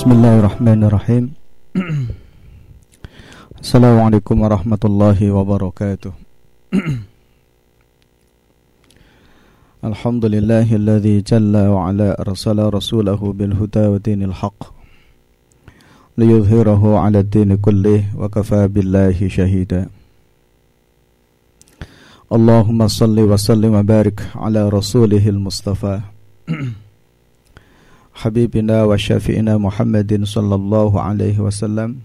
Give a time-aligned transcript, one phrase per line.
[0.00, 1.36] Bismillahirrahmanirrahim.
[3.60, 6.16] Assalamualaikum warahmatullahi wabarakatuh.
[9.84, 14.72] Alhamdulillahilladzi jalla wa ala arsala rasulahu bil huda wa dinil haq
[16.16, 19.92] liyudhhirahu ala dini kullih wa kafa billahi shahida.
[22.32, 26.08] Allahumma salli wa sallim wa barik ala rasulihil mustafa.
[26.48, 26.88] Habibina
[30.26, 32.02] sallallahu alaihi wasallam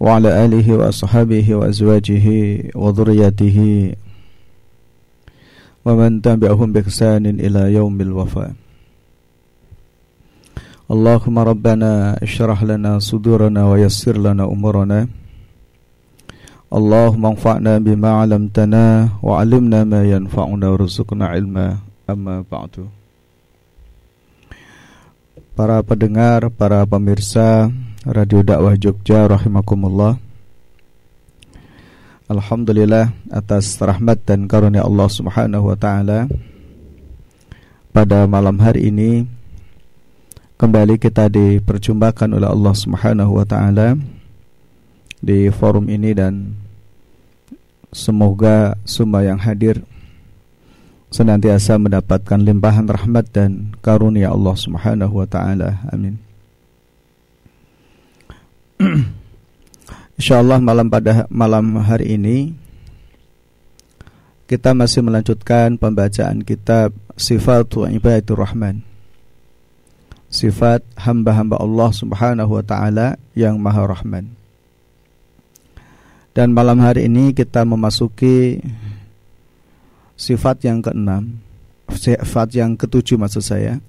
[0.00, 3.96] wa ala alihi wa ashabihi wa azwajihi wa dhurriyyatihi
[5.80, 8.52] ومن تبعهم بإحسان إلى يوم الوفاء.
[10.92, 15.08] اللهم ربنا اشرح لنا صدورنا ويسر لنا أمورنا.
[16.68, 18.84] اللهم انفعنا بما علمتنا
[19.24, 21.80] وعلمنا ما ينفعنا وارزقنا علما.
[22.12, 22.99] أما بعد.
[25.60, 27.68] Para pendengar, para pemirsa
[28.08, 30.16] Radio Dakwah Jogja rahimakumullah
[32.32, 36.32] Alhamdulillah atas rahmat dan karunia Allah Subhanahu wa taala.
[37.92, 39.28] Pada malam hari ini
[40.56, 44.00] kembali kita diperjumpakan oleh Allah Subhanahu wa taala
[45.20, 46.56] di forum ini dan
[47.92, 49.84] semoga semua yang hadir
[51.10, 55.82] senantiasa mendapatkan limpahan rahmat dan karunia Allah Subhanahu wa taala.
[55.90, 56.22] Amin.
[60.18, 62.54] Insyaallah malam pada malam hari ini
[64.46, 68.82] kita masih melanjutkan pembacaan kitab Sifatul Ibadur Rahman.
[70.30, 74.38] Sifat hamba-hamba Allah Subhanahu wa taala yang Maha Rahman.
[76.30, 78.62] Dan malam hari ini kita memasuki
[80.20, 81.40] sifat yang keenam,
[81.88, 83.80] sifat yang ketujuh maksud saya.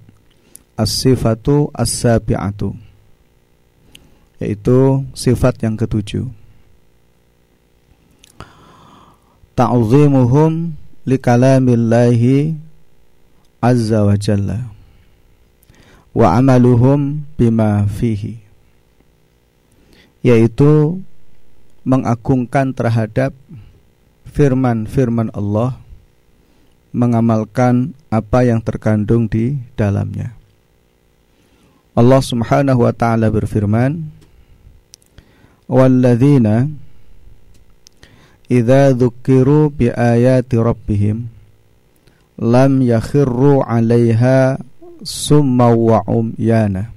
[0.72, 2.72] As-sifatu as-sabi'atu
[4.40, 6.26] yaitu sifat yang ketujuh.
[9.52, 10.72] Ta'zimuhum
[11.04, 12.56] likalamillahi
[13.60, 14.72] azza wa jalla
[16.16, 18.40] wa amaluhum bima fihi
[20.24, 20.98] yaitu
[21.84, 23.36] mengagungkan terhadap
[24.30, 25.81] firman-firman Allah
[26.92, 30.36] mengamalkan apa yang terkandung di dalamnya.
[31.92, 34.00] Allah Subhanahu wa taala berfirman,
[35.72, 36.68] walladzina
[38.52, 41.32] idza dzukiru bi ayati rabbihim
[42.36, 44.60] lam yakhirru 'alaiha
[45.00, 46.92] summa wa umyana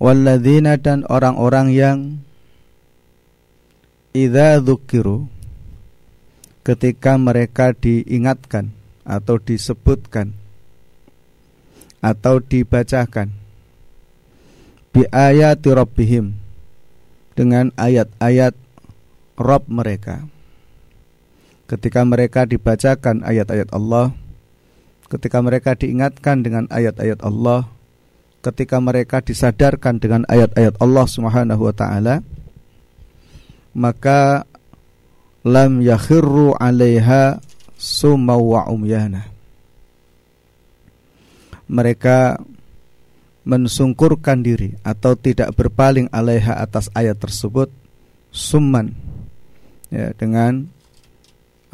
[0.00, 1.98] walladzina dan orang-orang yang
[4.16, 5.28] idza dzukiru
[6.62, 8.70] ketika mereka diingatkan
[9.02, 10.34] atau disebutkan
[12.02, 13.34] atau dibacakan
[14.94, 16.38] bi ayati rabbihim
[17.34, 18.54] dengan ayat-ayat
[19.40, 20.28] Rob mereka.
[21.66, 24.12] Ketika mereka dibacakan ayat-ayat Allah,
[25.08, 27.64] ketika mereka diingatkan dengan ayat-ayat Allah,
[28.44, 32.20] ketika mereka disadarkan dengan ayat-ayat Allah Subhanahu wa taala,
[33.72, 34.44] maka
[35.42, 37.42] lam yakhirru 'alaiha
[37.78, 39.26] summa wa umyana.
[41.66, 42.38] Mereka
[43.42, 47.74] mensungkurkan diri atau tidak berpaling alaiha atas ayat tersebut
[48.30, 48.94] summan
[49.90, 50.70] ya dengan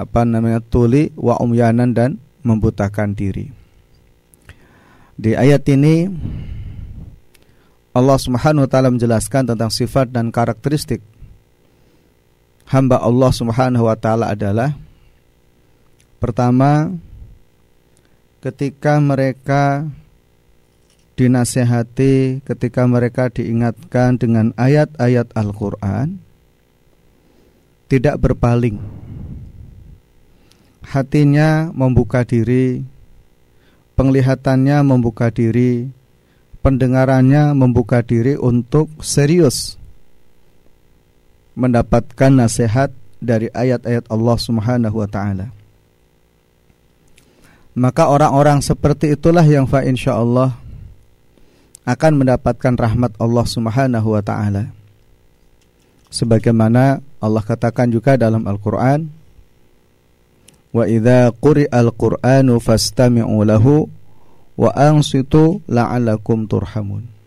[0.01, 3.53] apa namanya tuli wa umyanan dan membutakan diri.
[5.19, 6.07] Di ayat ini
[7.93, 11.03] Allah Subhanahu wa taala menjelaskan tentang sifat dan karakteristik
[12.69, 14.77] hamba Allah Subhanahu wa taala adalah
[16.21, 16.93] pertama
[18.45, 19.89] ketika mereka
[21.19, 26.23] dinasehati ketika mereka diingatkan dengan ayat-ayat Al-Quran
[27.89, 28.79] tidak berpaling.
[30.85, 32.85] Hatinya membuka diri
[33.99, 35.89] penglihatannya membuka diri
[36.63, 39.78] pendengarannya membuka diri untuk serius
[41.59, 45.59] mendapatkan nasihat dari ayat-ayat Allah Subhanahu wa taala
[47.79, 50.51] maka orang-orang seperti itulah yang fa insyaallah
[51.87, 54.75] akan mendapatkan rahmat Allah Subhanahu wa taala.
[56.11, 59.07] Sebagaimana Allah katakan juga dalam Al-Qur'an,
[60.75, 63.87] "Wa idza quri'al Qur'anu fastami'u lahu
[64.59, 67.18] wa ansitu la'allakum turhamun."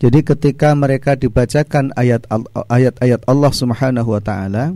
[0.00, 2.24] Jadi ketika mereka dibacakan ayat
[2.72, 4.72] ayat-ayat Allah Subhanahu wa taala,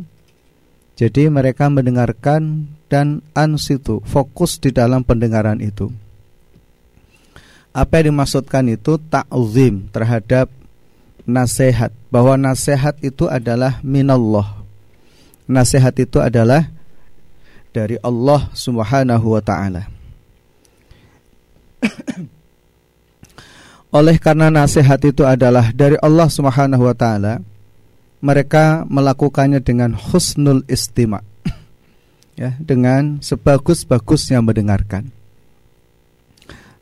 [1.00, 5.90] jadi mereka mendengarkan dan ansitu, fokus di dalam pendengaran itu
[7.74, 10.46] Apa yang dimaksudkan itu ta'zim terhadap
[11.26, 14.62] nasihat bahwa nasihat itu adalah minallah.
[15.50, 16.70] Nasihat itu adalah
[17.74, 19.90] dari Allah Subhanahu wa taala.
[23.94, 27.38] Oleh karena nasihat itu adalah dari Allah Subhanahu wa taala,
[28.18, 31.22] mereka melakukannya dengan husnul istima.
[32.40, 35.14] ya, dengan sebagus-bagusnya mendengarkan.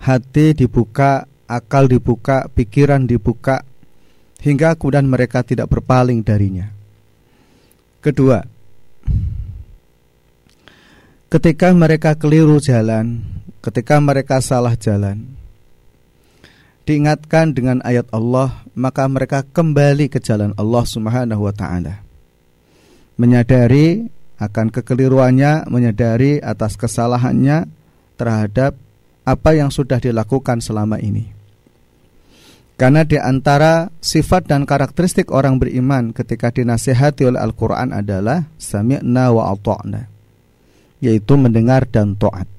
[0.00, 3.60] Hati dibuka, akal dibuka, pikiran dibuka
[4.40, 6.72] hingga kemudian mereka tidak berpaling darinya.
[8.00, 8.40] Kedua,
[11.28, 13.20] ketika mereka keliru jalan,
[13.60, 15.41] ketika mereka salah jalan,
[16.82, 22.02] diingatkan dengan ayat Allah, maka mereka kembali ke jalan Allah Subhanahu wa taala.
[23.18, 24.08] Menyadari
[24.42, 27.70] akan kekeliruannya, menyadari atas kesalahannya
[28.18, 28.74] terhadap
[29.22, 31.42] apa yang sudah dilakukan selama ini.
[32.82, 39.54] Karena di antara sifat dan karakteristik orang beriman ketika dinasihati oleh Al-Quran adalah Sami'na wa
[39.54, 40.10] ata'na
[40.98, 42.50] Yaitu mendengar dan taat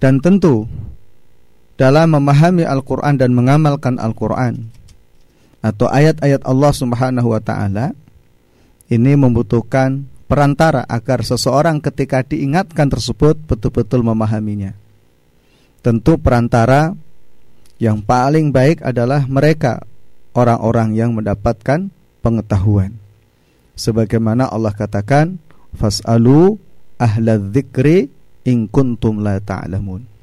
[0.00, 0.64] Dan tentu
[1.78, 4.66] dalam memahami Al-Quran dan mengamalkan Al-Quran
[5.62, 7.94] atau ayat-ayat Allah Subhanahu wa Ta'ala,
[8.90, 14.74] ini membutuhkan perantara agar seseorang ketika diingatkan tersebut betul-betul memahaminya.
[15.78, 16.98] Tentu perantara
[17.78, 19.86] yang paling baik adalah mereka,
[20.34, 22.98] orang-orang yang mendapatkan pengetahuan.
[23.78, 25.38] Sebagaimana Allah katakan,
[25.78, 26.58] "Fas'alu
[26.98, 28.10] ahla dzikri
[28.42, 30.17] in kuntum la ta'lamun."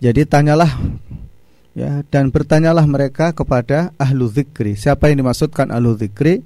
[0.00, 0.80] Jadi tanyalah
[1.76, 4.74] ya dan bertanyalah mereka kepada ahlu zikri.
[4.74, 6.40] Siapa yang dimaksudkan ahlu zikri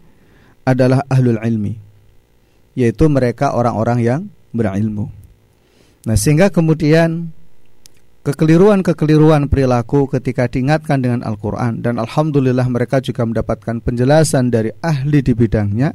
[0.67, 1.79] adalah ahlul ilmi.
[2.75, 4.21] Yaitu mereka orang-orang yang
[4.51, 5.07] berilmu.
[6.05, 7.31] Nah, sehingga kemudian
[8.25, 15.37] kekeliruan-kekeliruan perilaku ketika diingatkan dengan Al-Qur'an dan alhamdulillah mereka juga mendapatkan penjelasan dari ahli di
[15.37, 15.93] bidangnya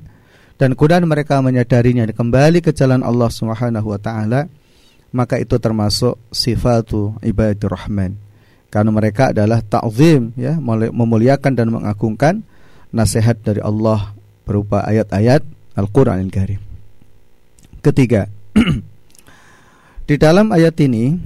[0.62, 4.46] dan kemudian mereka menyadarinya kembali ke jalan Allah Subhanahu wa taala
[5.10, 8.18] maka itu termasuk sifatu ibadur rahman
[8.70, 10.62] karena mereka adalah ta'zim ya
[10.94, 12.46] memuliakan dan mengagungkan
[12.94, 14.14] nasihat dari Allah
[14.46, 15.42] berupa ayat-ayat
[15.78, 16.62] Al-Qur'anil Karim.
[17.82, 18.30] Ketiga,
[20.10, 21.18] di dalam ayat ini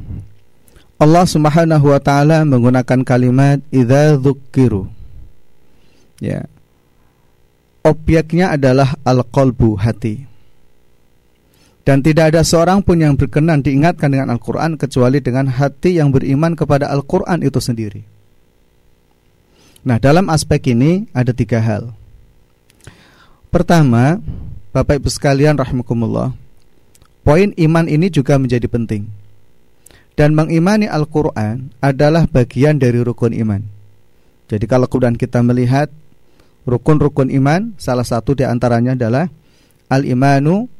[0.99, 4.87] Allah Subhanahu wa taala menggunakan kalimat idza dzukiru.
[6.23, 6.47] Ya.
[7.83, 10.23] Objeknya adalah al-qalbu hati.
[11.83, 16.55] Dan tidak ada seorang pun yang berkenan diingatkan dengan Al-Quran kecuali dengan hati yang beriman
[16.55, 18.01] kepada Al-Quran itu sendiri.
[19.83, 21.91] Nah dalam aspek ini ada tiga hal.
[23.51, 24.23] Pertama,
[24.71, 26.31] Bapak Ibu sekalian rahimakumullah,
[27.27, 29.05] poin iman ini juga menjadi penting.
[30.15, 33.61] Dan mengimani Al-Quran adalah bagian dari rukun iman.
[34.47, 35.91] Jadi kalau kemudian kita melihat
[36.63, 39.27] rukun-rukun iman, salah satu di antaranya adalah
[39.91, 40.71] al-imanu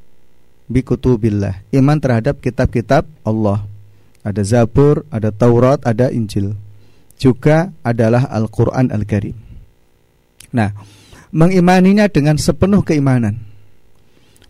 [0.68, 1.64] bikutubillah.
[1.74, 3.64] Iman terhadap kitab-kitab Allah.
[4.24, 6.56] Ada Zabur, ada Taurat, ada Injil.
[7.20, 9.36] Juga adalah Al-Quran Al-Karim.
[10.54, 10.72] Nah
[11.34, 13.42] mengimaninya dengan sepenuh keimanan.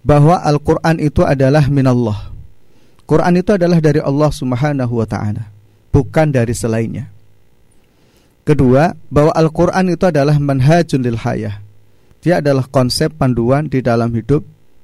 [0.03, 2.36] Bahwa Al-Quran itu adalah minallah.
[3.08, 5.48] Quran itu adalah dari Allah Subhanahu wa taala,
[5.96, 7.08] bukan dari selainnya.
[8.43, 11.63] Kedua, bahwa Al-Qur'an itu adalah manhajun lil hayah.
[12.20, 14.43] Dia adalah konsep panduan di dalam hidup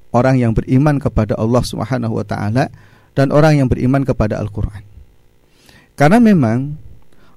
[0.10, 2.74] orang yang beriman kepada Allah Subhanahu wa taala
[3.14, 4.86] dan orang yang beriman kepada Al-Qur'an.
[6.00, 6.80] Karena memang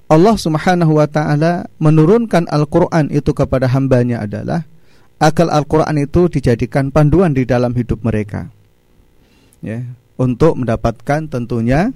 [0.07, 4.63] Allah Subhanahu wa taala menurunkan Al-Qur'an itu kepada hambanya adalah
[5.17, 8.49] akal Al-Qur'an itu dijadikan panduan di dalam hidup mereka.
[9.63, 9.87] Ya,
[10.19, 11.95] untuk mendapatkan tentunya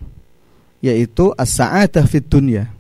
[0.80, 2.72] yaitu as-sa'adah fid dunya.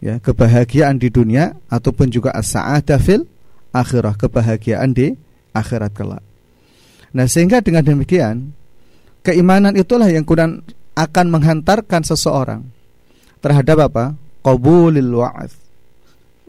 [0.00, 3.28] Ya, kebahagiaan di dunia ataupun juga as-sa'adah fil
[3.74, 5.12] akhirah, kebahagiaan di
[5.52, 6.24] akhirat kelak.
[7.10, 8.54] Nah, sehingga dengan demikian
[9.26, 10.62] keimanan itulah yang kemudian
[10.94, 12.62] akan menghantarkan seseorang
[13.42, 14.04] terhadap apa?
[14.40, 15.50] Qabulil wa'ad.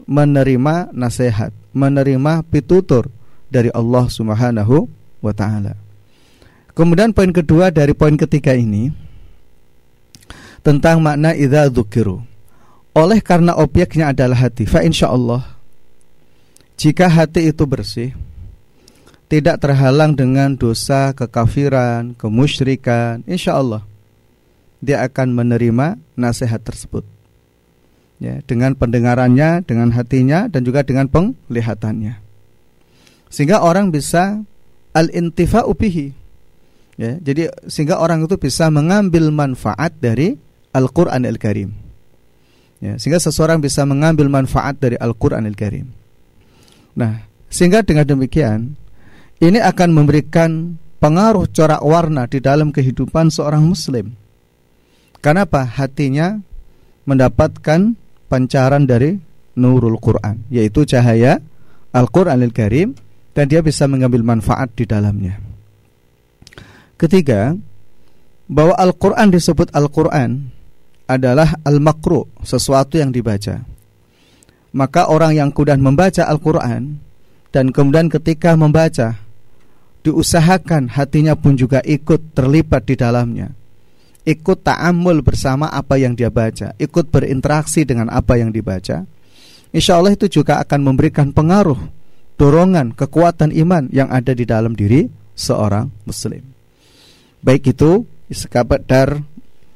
[0.02, 3.06] Menerima nasihat, menerima pitutur
[3.46, 4.90] dari Allah Subhanahu
[5.22, 5.78] wa taala.
[6.72, 8.90] Kemudian poin kedua dari poin ketiga ini
[10.64, 12.24] tentang makna idza dzukiru.
[12.92, 15.52] Oleh karena objeknya adalah hati, fa insyaallah
[16.82, 18.10] jika hati itu bersih,
[19.32, 23.80] tidak terhalang dengan dosa kekafiran, kemusyrikan, insya Allah
[24.84, 27.00] dia akan menerima nasihat tersebut.
[28.20, 32.20] Ya, dengan pendengarannya, dengan hatinya dan juga dengan penglihatannya.
[33.32, 34.44] Sehingga orang bisa
[34.92, 36.12] al-intifa'u bihi.
[37.00, 40.36] Ya, jadi sehingga orang itu bisa mengambil manfaat dari
[40.76, 41.72] Al-Qur'an Al-Karim.
[42.84, 45.86] Ya, sehingga seseorang bisa mengambil manfaat dari Al-Qur'anil Karim.
[46.98, 48.81] Nah, sehingga dengan demikian
[49.42, 54.14] ini akan memberikan pengaruh corak warna di dalam kehidupan seorang muslim.
[55.18, 55.66] Kenapa?
[55.66, 56.38] Hatinya
[57.02, 57.98] mendapatkan
[58.30, 59.18] pancaran dari
[59.58, 61.42] nurul Quran, yaitu cahaya
[61.90, 62.94] Al-Qur'anil Karim
[63.34, 65.42] dan dia bisa mengambil manfaat di dalamnya.
[66.94, 67.58] Ketiga,
[68.46, 70.54] bahwa Al-Qur'an disebut Al-Qur'an
[71.10, 73.66] adalah al-makru, sesuatu yang dibaca.
[74.72, 77.02] Maka orang yang kudan membaca Al-Qur'an
[77.52, 79.21] dan kemudian ketika membaca
[80.02, 83.48] diusahakan hatinya pun juga ikut terlibat di dalamnya.
[84.22, 89.02] Ikut ta'amul bersama apa yang dia baca, ikut berinteraksi dengan apa yang dibaca,
[89.74, 91.78] insya Allah itu juga akan memberikan pengaruh,
[92.38, 96.42] dorongan, kekuatan iman yang ada di dalam diri seorang muslim.
[97.42, 99.18] Baik itu sekadar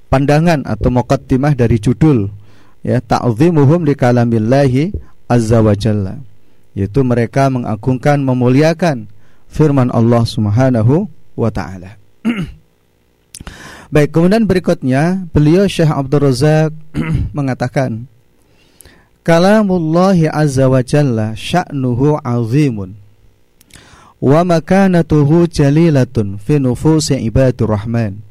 [0.07, 2.31] pandangan atau muqaddimah dari judul
[2.87, 4.95] ya ta'zimuhum li kalamillahi
[5.27, 6.23] azza wa jalla.
[6.79, 9.11] Yaitu mereka mengagungkan memuliakan
[9.51, 11.99] firman Allah Subhanahu wa taala.
[13.87, 16.75] Baik, kemudian berikutnya beliau Syekh Abdul Razak
[17.39, 18.11] mengatakan
[19.27, 22.95] Kalamullah azza wa jalla sya'nuhu azimun
[24.23, 28.23] wa makanatuhu jalilatun fi nufusi ibadur rahman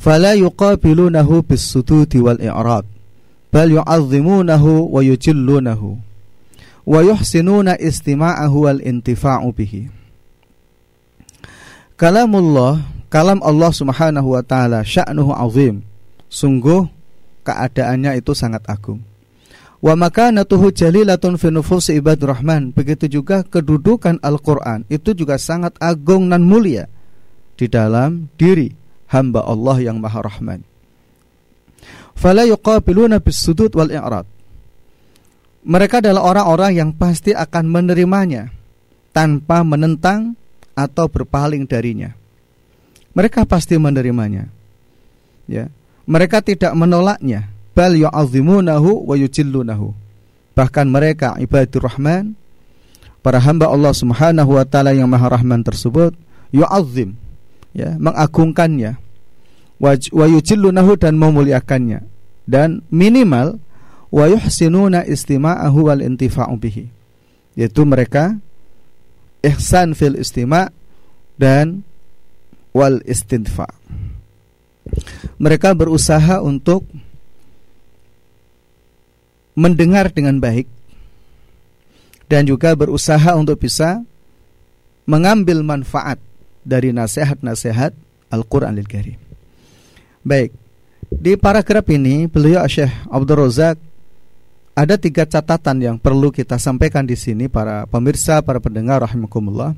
[0.00, 2.88] fala yuqabilunahu bis sututi wal i'rad
[3.52, 6.07] bal yu'azzimunahu wa yujillunahu
[6.88, 9.92] wa yuhsinuna istima'ahu wal intifa'u bihi
[11.98, 15.80] Kalamullah Kalam Allah Subhanahu wa taala sya'nuhu azim.
[16.28, 16.84] Sungguh
[17.40, 19.00] keadaannya itu sangat agung.
[19.80, 22.68] Wa makanatuhu jalilatun fi nufusi ibadur rahman.
[22.76, 26.84] Begitu juga kedudukan Al-Qur'an itu juga sangat agung dan mulia
[27.56, 28.76] di dalam diri
[29.08, 30.60] hamba Allah yang Maha Rahman.
[32.12, 34.28] Fala yuqabiluna bis-sudud wal i'rad.
[35.66, 38.50] Mereka adalah orang-orang yang pasti akan menerimanya
[39.10, 40.38] tanpa menentang
[40.78, 42.14] atau berpaling darinya
[43.18, 44.46] mereka pasti menerimanya.
[45.50, 45.66] Ya.
[46.06, 49.90] Mereka tidak menolaknya, bal yu'azzimunahu wa yujillunahu.
[50.54, 52.38] Bahkan mereka ibadur rahman,
[53.26, 56.14] para hamba Allah Subhanahu wa taala yang Maha Rahman tersebut
[56.54, 57.18] yu'azzim,
[57.74, 58.94] ya, mengagungkannya.
[59.82, 59.98] Wa
[60.30, 62.06] yujillunahu dan memuliakannya.
[62.48, 63.58] Dan minimal
[64.08, 66.88] wa yuhsinuna istima'ahu wal intifa'u bihi.
[67.58, 68.38] Yaitu mereka
[69.42, 70.70] ihsan fil istima'
[71.38, 71.82] dan
[72.74, 73.68] wal istinfa.
[75.38, 76.86] Mereka berusaha untuk
[79.58, 80.70] mendengar dengan baik
[82.30, 84.00] dan juga berusaha untuk bisa
[85.08, 86.20] mengambil manfaat
[86.62, 87.96] dari nasihat-nasihat
[88.28, 89.16] Al-Qur'anil Karim.
[90.20, 90.52] Baik.
[91.08, 93.80] Di paragraf ini beliau Syekh Abdul Razak
[94.78, 99.74] ada tiga catatan yang perlu kita sampaikan di sini para pemirsa, para pendengar rahimakumullah.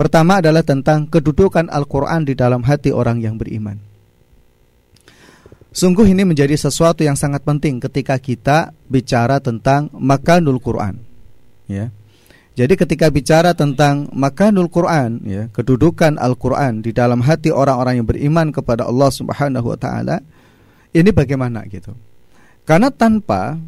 [0.00, 3.76] Pertama adalah tentang kedudukan Al-Quran di dalam hati orang yang beriman.
[5.76, 11.04] Sungguh ini menjadi sesuatu yang sangat penting ketika kita bicara tentang makanul Quran.
[11.68, 11.92] Ya.
[12.54, 18.54] Jadi ketika bicara tentang makanul Quran, ya, kedudukan Al-Quran di dalam hati orang-orang yang beriman
[18.54, 20.22] kepada Allah Subhanahu wa taala,
[20.94, 21.92] ini bagaimana gitu.
[22.62, 23.58] Karena tanpa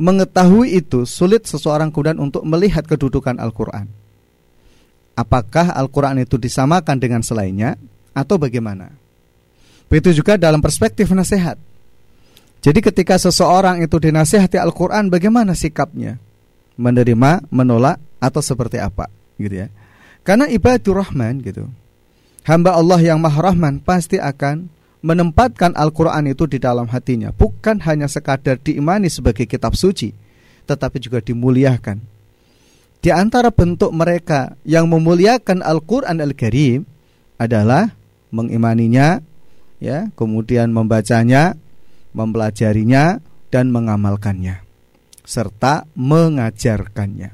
[0.00, 4.00] mengetahui itu sulit seseorang kemudian untuk melihat kedudukan Al-Quran
[5.20, 7.76] apakah Al-Quran itu disamakan dengan selainnya
[8.16, 8.88] atau bagaimana.
[9.92, 11.60] Begitu juga dalam perspektif nasihat.
[12.60, 16.16] Jadi ketika seseorang itu dinasihati Al-Quran bagaimana sikapnya?
[16.80, 19.08] Menerima, menolak, atau seperti apa?
[19.40, 19.68] gitu ya.
[20.20, 21.64] Karena ibadur rahman gitu.
[22.44, 24.68] Hamba Allah yang maha rahman pasti akan
[25.00, 27.32] menempatkan Al-Quran itu di dalam hatinya.
[27.32, 30.12] Bukan hanya sekadar diimani sebagai kitab suci.
[30.68, 32.20] Tetapi juga dimuliakan
[33.00, 36.84] di antara bentuk mereka yang memuliakan Al-Qur'an Al-Karim
[37.40, 37.96] adalah
[38.28, 39.24] mengimaninya,
[39.80, 41.56] ya, kemudian membacanya,
[42.12, 44.62] mempelajarinya dan mengamalkannya
[45.24, 47.30] serta mengajarkannya.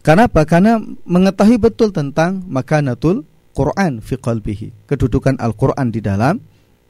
[0.00, 0.48] Kenapa?
[0.48, 3.28] Karena mengetahui betul tentang makanatul
[3.58, 6.38] Quran fi qalbihi, kedudukan Al-Qur'an di dalam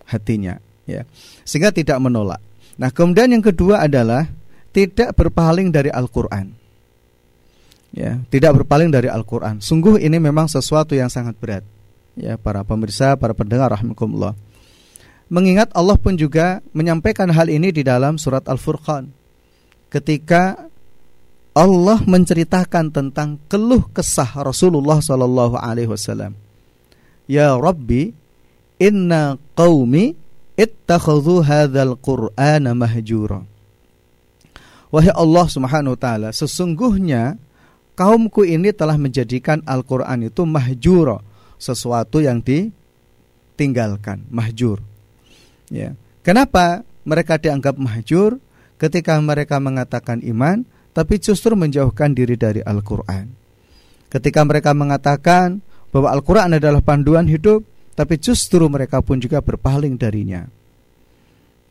[0.05, 1.09] hatinya, ya.
[1.49, 2.45] Sehingga tidak menolak.
[2.77, 4.29] Nah, kemudian yang kedua adalah
[4.77, 6.69] tidak berpaling dari Al-Qur'an
[7.93, 9.61] ya tidak berpaling dari Al-Quran.
[9.63, 11.65] Sungguh ini memang sesuatu yang sangat berat.
[12.19, 14.35] Ya para pemirsa, para pendengar rahmatullah.
[15.29, 19.13] Mengingat Allah pun juga menyampaikan hal ini di dalam surat Al-Furqan.
[19.93, 20.57] Ketika
[21.53, 26.48] Allah menceritakan tentang keluh kesah Rasulullah sallallahu alaihi wasallam.
[27.29, 28.17] Ya Rabbi,
[28.81, 30.17] inna qaumi
[30.57, 33.45] ittakhadhu hadzal qur'ana mahjura.
[34.89, 37.37] Wahai Allah Subhanahu wa taala sesungguhnya
[37.93, 41.21] kaumku ini telah menjadikan Al-Qur'an itu mahjura
[41.61, 44.81] sesuatu yang ditinggalkan mahjur.
[45.69, 45.93] Ya.
[46.25, 48.41] Kenapa mereka dianggap mahjur?
[48.81, 50.65] Ketika mereka mengatakan iman
[50.97, 53.29] tapi justru menjauhkan diri dari Al-Qur'an.
[54.09, 55.61] Ketika mereka mengatakan
[55.99, 57.67] bahwa Al-Qur'an adalah panduan hidup
[57.99, 60.47] tapi justru mereka pun juga berpaling darinya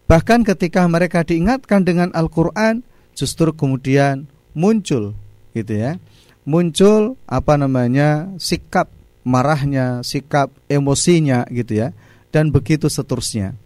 [0.07, 2.79] Bahkan ketika mereka diingatkan dengan Al-Quran,
[3.11, 4.23] justru kemudian
[4.55, 5.11] muncul,
[5.51, 5.99] gitu ya,
[6.47, 8.87] muncul apa namanya sikap
[9.27, 11.87] marahnya, sikap emosinya, gitu ya,
[12.31, 13.59] dan begitu seterusnya.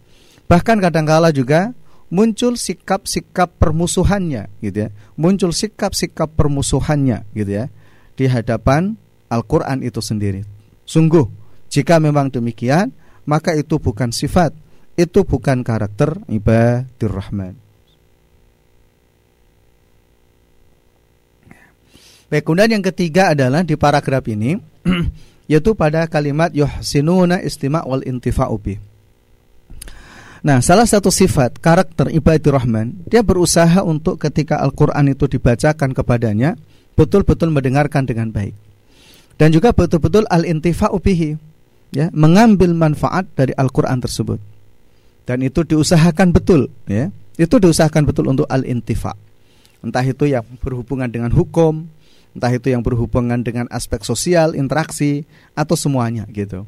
[0.50, 1.70] Bahkan kadangkala juga
[2.10, 7.64] muncul sikap-sikap permusuhannya, gitu ya, muncul sikap-sikap permusuhannya, gitu ya,
[8.18, 8.98] di hadapan
[9.32, 10.44] Al-Quran itu sendiri.
[10.84, 11.24] Sungguh,
[11.72, 12.92] jika memang demikian,
[13.24, 14.52] maka itu bukan sifat
[14.92, 17.56] itu bukan karakter ibadur rahman.
[22.28, 24.56] Baik, kemudian yang ketiga adalah di paragraf ini
[25.52, 28.56] yaitu pada kalimat yuhsinuna istima' wal intifa'u
[30.42, 36.58] Nah, salah satu sifat karakter ibadur rahman, dia berusaha untuk ketika Al-Qur'an itu dibacakan kepadanya,
[36.98, 38.71] betul-betul mendengarkan dengan baik.
[39.40, 41.36] Dan juga betul-betul al-intifa'u bihi,
[41.92, 44.38] ya, mengambil manfaat dari Al-Qur'an tersebut.
[45.24, 47.08] Dan itu diusahakan betul ya.
[47.38, 49.14] Itu diusahakan betul untuk al intifa
[49.82, 51.90] entah itu yang berhubungan dengan hukum
[52.32, 56.64] entah itu yang berhubungan dengan aspek sosial interaksi atau semuanya gitu.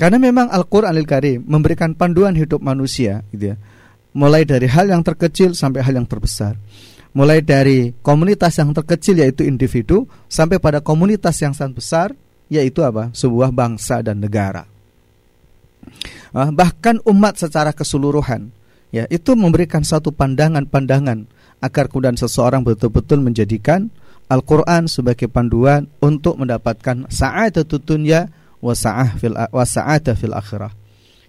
[0.00, 3.56] Karena memang Al-Qur'anil Karim memberikan panduan hidup manusia gitu ya.
[4.16, 6.56] Mulai dari hal yang terkecil sampai hal yang terbesar
[7.14, 12.08] mulai dari komunitas yang terkecil yaitu individu sampai pada komunitas yang sangat besar
[12.50, 14.66] yaitu apa sebuah bangsa dan negara
[16.34, 18.50] uh, bahkan umat secara keseluruhan
[18.90, 21.30] ya itu memberikan satu pandangan-pandangan
[21.62, 23.88] agar kemudian seseorang betul-betul menjadikan
[24.28, 29.16] Al-Qur'an sebagai panduan untuk mendapatkan sa'adatut dunya wa sa'ah
[30.16, 30.72] fil akhirah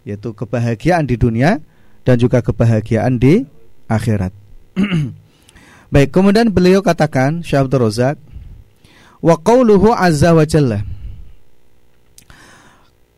[0.07, 1.59] yaitu kebahagiaan di dunia
[2.05, 3.41] dan juga kebahagiaan di
[3.89, 4.31] akhirat.
[5.93, 8.17] Baik, kemudian beliau katakan Syekh Abdul Razak
[9.21, 10.81] wa qauluhu azza wa jalla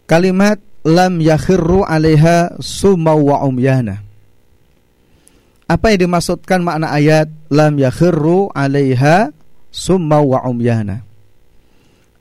[0.07, 3.99] Kalimat lam yakhirru 'alaiha sumau wa umyana.
[5.67, 9.35] Apa yang dimaksudkan makna ayat lam yakhirru 'alaiha
[9.67, 11.03] sumau wa umyana?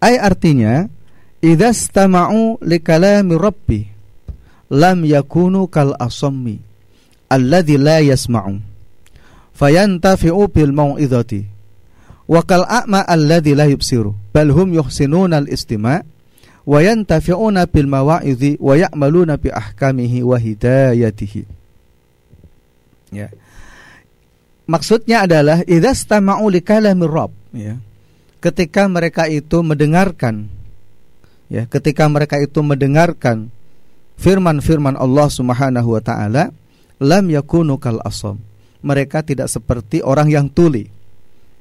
[0.03, 0.91] Ay artinya
[1.39, 3.81] idza istama'u li kalami rabbi
[4.75, 6.59] lam yakunu kal asammi
[7.31, 8.59] alladhi la yasma'u
[9.57, 11.49] fayantafi'u bil mau'izati
[12.29, 16.05] wa kal a'ma alladhi la yubsiru bal hum yuhsinuna al istima'
[16.67, 21.43] wa yantafi'una bil mawa'idhi wa ya'maluna bi ahkamihi wa hidayatihi.
[23.15, 23.31] Ya.
[24.67, 27.79] Maksudnya adalah idza istama'u li kalamir Rabb, ya.
[28.43, 30.51] Ketika mereka itu mendengarkan
[31.47, 33.51] ya, ketika mereka itu mendengarkan
[34.19, 36.51] firman-firman Allah Subhanahu wa taala,
[36.99, 38.43] lam yakunu kal asam.
[38.85, 40.89] Mereka tidak seperti orang yang tuli.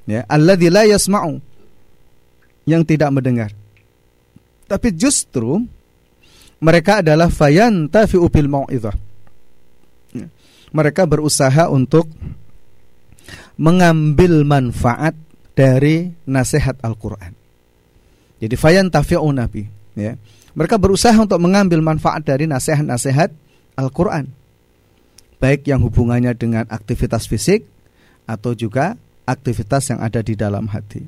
[0.06, 1.41] Ya, alladzi la yasma'u
[2.69, 3.49] yang tidak mendengar
[4.65, 5.62] tapi justru
[6.58, 8.95] mereka adalah fayantafi'u bil mau'izah.
[10.17, 10.28] Ya.
[10.73, 12.10] Mereka berusaha untuk
[13.56, 15.13] mengambil manfaat
[15.54, 17.32] dari nasihat Al-Qur'an.
[18.41, 20.17] Jadi fayantafi'u nabi, ya.
[20.56, 23.30] Mereka berusaha untuk mengambil manfaat dari nasihat-nasihat
[23.75, 24.32] Al-Qur'an.
[25.38, 27.67] Baik yang hubungannya dengan aktivitas fisik
[28.26, 28.95] atau juga
[29.28, 31.06] aktivitas yang ada di dalam hati.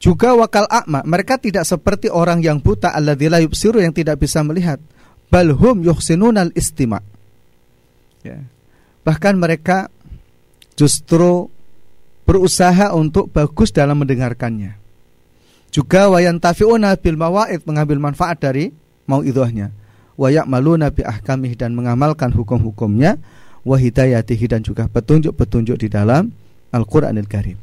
[0.00, 4.80] Juga wakal akma, mereka tidak seperti orang yang buta alladzila yubsiru yang tidak bisa melihat.
[5.28, 7.04] Balhum yuhsinunal istima.
[8.24, 8.40] Ya.
[9.04, 9.92] Bahkan mereka
[10.74, 11.52] justru
[12.24, 14.80] berusaha untuk bagus dalam mendengarkannya.
[15.70, 18.74] Juga wayan tafi'una bil mawaid mengambil manfaat dari
[19.06, 19.22] mau
[20.20, 23.16] Wayak malu nabi ahkamih dan mengamalkan hukum-hukumnya.
[23.64, 26.32] Wahidayatihi dan juga petunjuk-petunjuk di dalam
[26.72, 27.56] Al-Quranil Karim.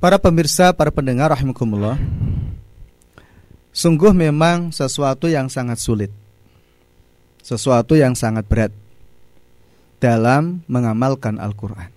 [0.00, 1.96] Para pemirsa, para pendengar rahimakumullah.
[3.72, 6.12] Sungguh memang sesuatu yang sangat sulit.
[7.40, 8.72] Sesuatu yang sangat berat
[10.00, 11.88] dalam mengamalkan Al-Qur'an.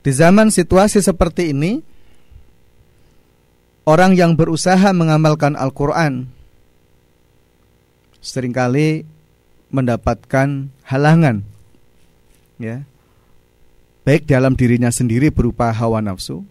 [0.00, 1.82] Di zaman situasi seperti ini,
[3.90, 6.30] orang yang berusaha mengamalkan Al-Qur'an
[8.22, 9.02] sering kali
[9.74, 11.42] mendapatkan halangan
[12.62, 12.86] ya
[14.06, 16.46] baik dalam dirinya sendiri berupa hawa nafsu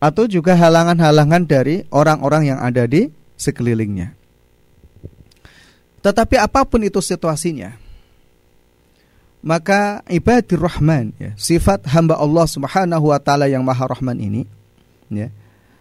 [0.00, 4.16] atau juga halangan-halangan dari orang-orang yang ada di sekelilingnya.
[6.00, 7.76] Tetapi apa pun itu situasinya,
[9.44, 14.48] maka ibadir rahman ya, sifat hamba Allah Subhanahu wa taala yang Maha Rahman ini
[15.12, 15.28] ya.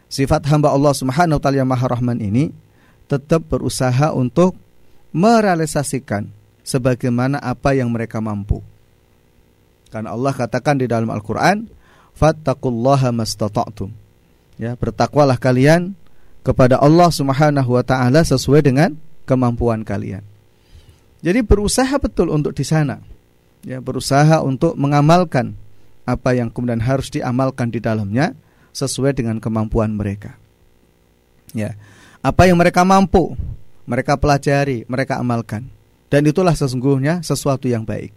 [0.09, 2.49] Sifat hamba Allah Subhanahu wa taala yang Maha Rahman ini
[3.05, 4.57] tetap berusaha untuk
[5.13, 6.25] merealisasikan
[6.65, 8.65] sebagaimana apa yang mereka mampu.
[9.93, 11.69] Karena Allah katakan di dalam Al-Qur'an,
[12.17, 13.89] "Fattaqullaha mastata'tum."
[14.57, 15.93] Ya, bertakwalah kalian
[16.41, 18.97] kepada Allah Subhanahu wa taala sesuai dengan
[19.29, 20.25] kemampuan kalian.
[21.21, 22.97] Jadi berusaha betul untuk di sana.
[23.61, 25.53] Ya, berusaha untuk mengamalkan
[26.07, 28.33] apa yang kemudian harus diamalkan di dalamnya
[28.79, 30.39] sesuai dengan kemampuan mereka.
[31.51, 31.75] Ya.
[32.23, 33.35] Apa yang mereka mampu,
[33.83, 35.67] mereka pelajari, mereka amalkan.
[36.09, 38.15] Dan itulah sesungguhnya sesuatu yang baik.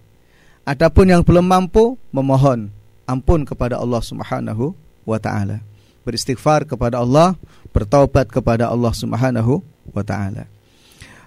[0.63, 2.71] Adapun yang belum mampu memohon
[3.07, 4.73] ampun kepada Allah Subhanahu
[5.03, 5.61] wa taala.
[6.03, 7.35] Beristighfar kepada Allah,
[7.71, 10.47] bertaubat kepada Allah Subhanahu wa taala.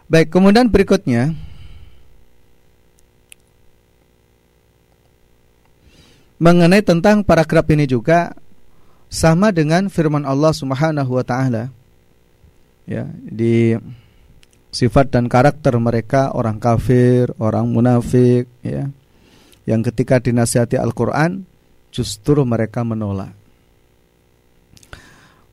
[0.06, 1.34] Baik, kemudian berikutnya
[6.38, 8.36] mengenai tentang paragraf ini juga
[9.16, 11.72] sama dengan firman Allah Subhanahu wa taala.
[12.84, 13.80] Ya, di
[14.76, 18.92] sifat dan karakter mereka orang kafir, orang munafik, ya.
[19.64, 21.48] Yang ketika dinasihati Al-Quran
[21.90, 23.32] justru mereka menolak.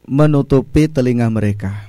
[0.05, 1.87] Menutupi telinga mereka.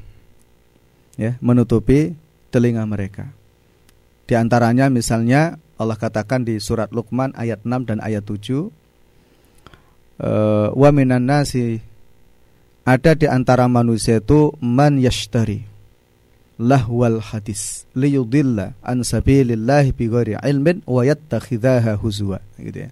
[1.18, 2.14] Ya menutupi
[2.54, 3.34] telinga mereka.
[4.30, 8.72] Di antaranya misalnya Allah katakan di surat Luqman ayat 6 dan ayat 7
[10.20, 11.80] eh, wa minan nasi
[12.84, 15.64] ada di antara manusia itu man yashtari
[16.60, 22.92] lahwal hadis liyudilla an sabilillah bighairi ilmin wa yattakhidhaha huzwa gitu ya.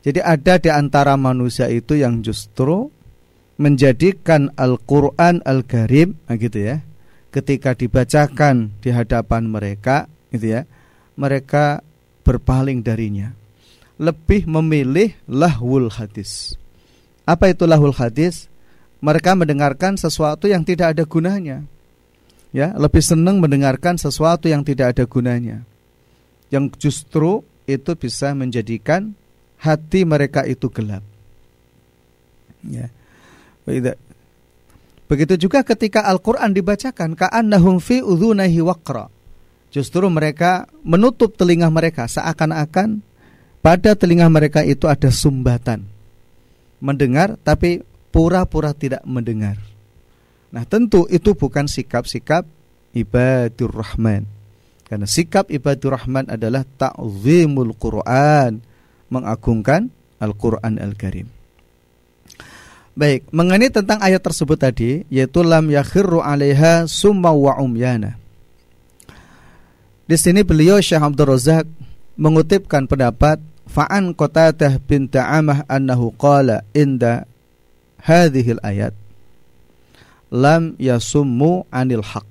[0.00, 2.88] Jadi ada di antara manusia itu yang justru
[3.60, 6.80] menjadikan Al-Qur'an Al-Karim nah gitu ya.
[7.30, 10.60] Ketika dibacakan di hadapan mereka gitu ya.
[11.20, 11.84] Mereka
[12.24, 13.36] berpaling darinya.
[14.00, 16.56] Lebih memilih lahwul hadis.
[17.28, 18.48] Apa itu lahul hadis?
[19.04, 21.68] Mereka mendengarkan sesuatu yang tidak ada gunanya.
[22.50, 25.62] Ya lebih senang mendengarkan sesuatu yang tidak ada gunanya.
[26.48, 29.12] Yang justru itu bisa menjadikan
[29.60, 31.04] hati mereka itu gelap.
[32.64, 32.88] Ya.
[35.06, 39.12] Begitu juga ketika Al-Qur'an dibacakan ka'annahum fi udhunahi waqra.
[39.70, 43.06] Justru mereka menutup telinga mereka seakan-akan
[43.60, 45.84] pada telinga mereka itu ada sumbatan.
[46.80, 49.60] Mendengar tapi pura-pura tidak mendengar.
[50.50, 52.48] Nah tentu itu bukan sikap-sikap
[52.96, 54.26] ibadur rahman.
[54.90, 58.58] Karena sikap ibadur rahman adalah ta'zimul Quran
[59.10, 61.26] Mengagungkan Al-Quran Al-Karim.
[62.94, 68.18] Baik, mengenai tentang ayat tersebut tadi Yaitu lam yakhirru alaiha summa wa umyana.
[70.10, 71.70] Di sini beliau Syekh Abdul Razak
[72.18, 73.38] mengutipkan pendapat
[73.70, 77.22] Fa'an Qatadah bin Ta'amah annahu qala inda
[78.02, 78.90] hadhil ayat
[80.30, 82.26] lam yasummu anil haq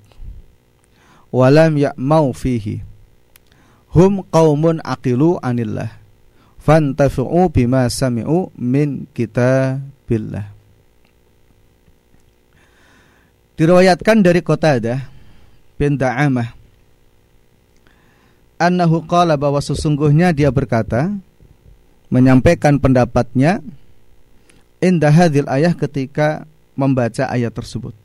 [1.32, 2.82] walam ya'mau fihi.
[3.90, 5.90] Hum qaumun aqilu anillah
[6.62, 10.46] fantafi'u bima sami'u min kitabillah.
[13.58, 14.98] Diriwayatkan dari Qatadah
[15.76, 16.59] bin Da'amah
[18.60, 21.08] annahu qala bahwa sesungguhnya dia berkata
[22.12, 23.64] menyampaikan pendapatnya
[24.84, 26.44] indah hadil ayah ketika
[26.76, 27.96] membaca ayat tersebut.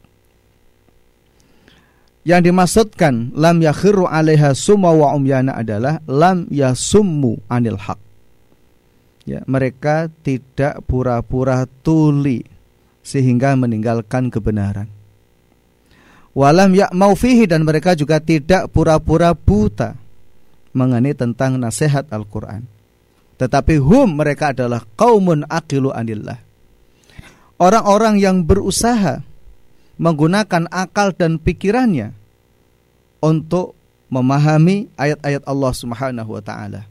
[2.26, 8.00] Yang dimaksudkan lam yakhiru 'alaiha summa wa umyana adalah lam yasummu anil haq.
[9.26, 12.46] Ya, mereka tidak pura-pura tuli
[13.06, 14.90] sehingga meninggalkan kebenaran.
[16.34, 20.05] Walam mau fihi dan mereka juga tidak pura-pura buta
[20.76, 22.68] mengenai tentang nasihat Al-Qur'an.
[23.40, 26.46] Tetapi hum mereka adalah kaumun aqilu anillah
[27.60, 29.24] orang-orang yang berusaha
[29.96, 32.12] menggunakan akal dan pikirannya
[33.24, 33.74] untuk
[34.12, 36.86] memahami ayat-ayat Allah Subhanahu wa taala.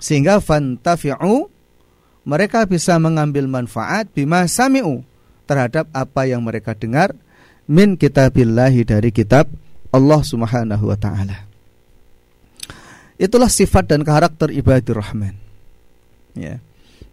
[0.00, 1.50] Sehingga fantafi'u
[2.24, 5.02] mereka bisa mengambil manfaat bima sami'u
[5.44, 7.12] terhadap apa yang mereka dengar
[7.66, 9.50] min kitabillahi dari kitab
[9.90, 11.49] Allah Subhanahu wa taala.
[13.20, 15.36] Itulah sifat dan karakter ibadur rahman.
[16.32, 16.56] Ya.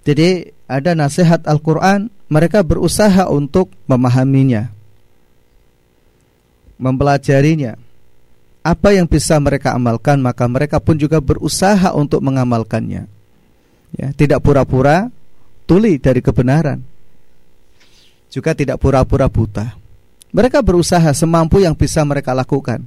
[0.07, 4.71] Jadi ada nasihat Al-Qur'an mereka berusaha untuk memahaminya,
[6.79, 7.75] mempelajarinya.
[8.63, 13.03] Apa yang bisa mereka amalkan, maka mereka pun juga berusaha untuk mengamalkannya.
[13.95, 15.11] Ya, tidak pura-pura
[15.67, 16.83] tuli dari kebenaran,
[18.31, 19.75] juga tidak pura-pura buta.
[20.31, 22.83] Mereka berusaha semampu yang bisa mereka lakukan.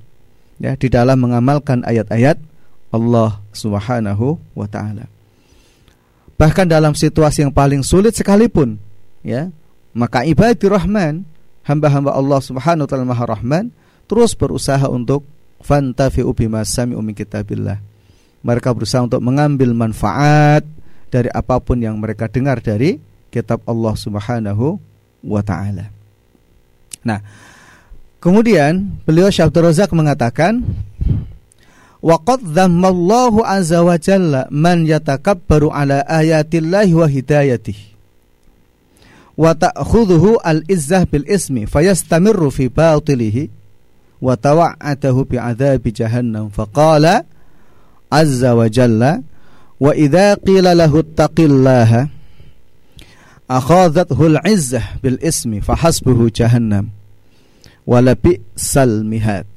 [0.61, 2.50] ya di dalam mengamalkan ayat-ayat
[2.91, 5.07] Allah Subhanahu wa taala.
[6.35, 8.81] Bahkan dalam situasi yang paling sulit sekalipun,
[9.23, 9.53] ya,
[9.95, 11.23] maka ibadah rahman,
[11.67, 13.71] hamba-hamba Allah Subhanahu wa taala Maha Rahman,
[14.11, 15.23] terus berusaha untuk
[15.63, 17.79] fantafi'u bima sami'u min kitabillah.
[18.41, 20.65] Mereka berusaha untuk mengambil manfaat
[21.13, 22.97] dari apa pun yang mereka dengar dari
[23.29, 24.81] kitab Allah Subhanahu
[25.21, 25.93] wa taala.
[27.05, 27.21] Nah,
[28.21, 30.61] Kemudian beliau Syekh Abdul Razak mengatakan
[32.01, 37.93] Waqad dhammallahu azza wa jalla man yatakabbaru ala ayatillahi wa hidayatihi
[39.37, 43.53] wa ta'khudhuhu al-izzah bil ismi fayastamirru fi batilihi
[44.21, 47.25] wa tawa'atahu bi adzabi jahannam faqala
[48.13, 49.21] azza wa jalla
[49.81, 52.09] wa idza qila lahu ittaqillaha
[53.49, 56.93] akhadhathu al-izzah bil ismi fahasbuhu jahannam
[57.89, 59.49] wala bi'sal mihad.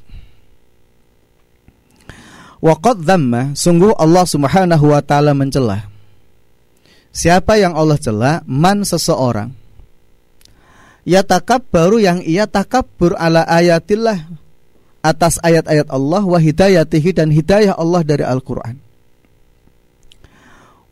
[2.63, 5.91] Waqad dhamma sungguh Allah Subhanahu wa taala mencela.
[7.12, 8.39] Siapa yang Allah cela?
[8.47, 9.52] Man seseorang.
[11.04, 11.19] Ya
[11.67, 14.32] baru yang ia takabbur ala ayatillah
[15.04, 18.80] atas ayat-ayat Allah wa hidayatihi dan hidayah Allah dari Al-Qur'an.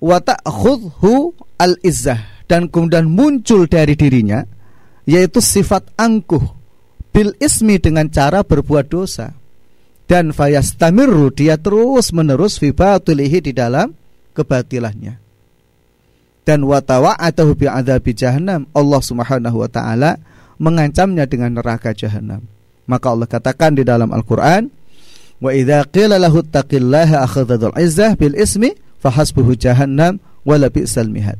[0.04, 2.20] Wa ta'khudhu al-izzah
[2.52, 4.44] dan kemudian muncul dari dirinya
[5.08, 6.44] yaitu sifat angkuh
[7.16, 9.32] bil ismi dengan cara berbuat dosa
[10.12, 13.96] dan fayastamiru dia terus menerus fi batilihi di dalam
[14.36, 15.16] kebatilannya.
[16.44, 20.20] Dan watawa atau bi adzabi jahannam Allah Subhanahu wa taala
[20.60, 22.44] mengancamnya dengan neraka jahanam
[22.92, 24.68] maka Allah katakan di dalam Al-Qur'an
[25.40, 31.40] wa idza qila lahu taqillaha akhadhul izzah bil ismi fahasbuhu jahannam wala bi'sal mihad.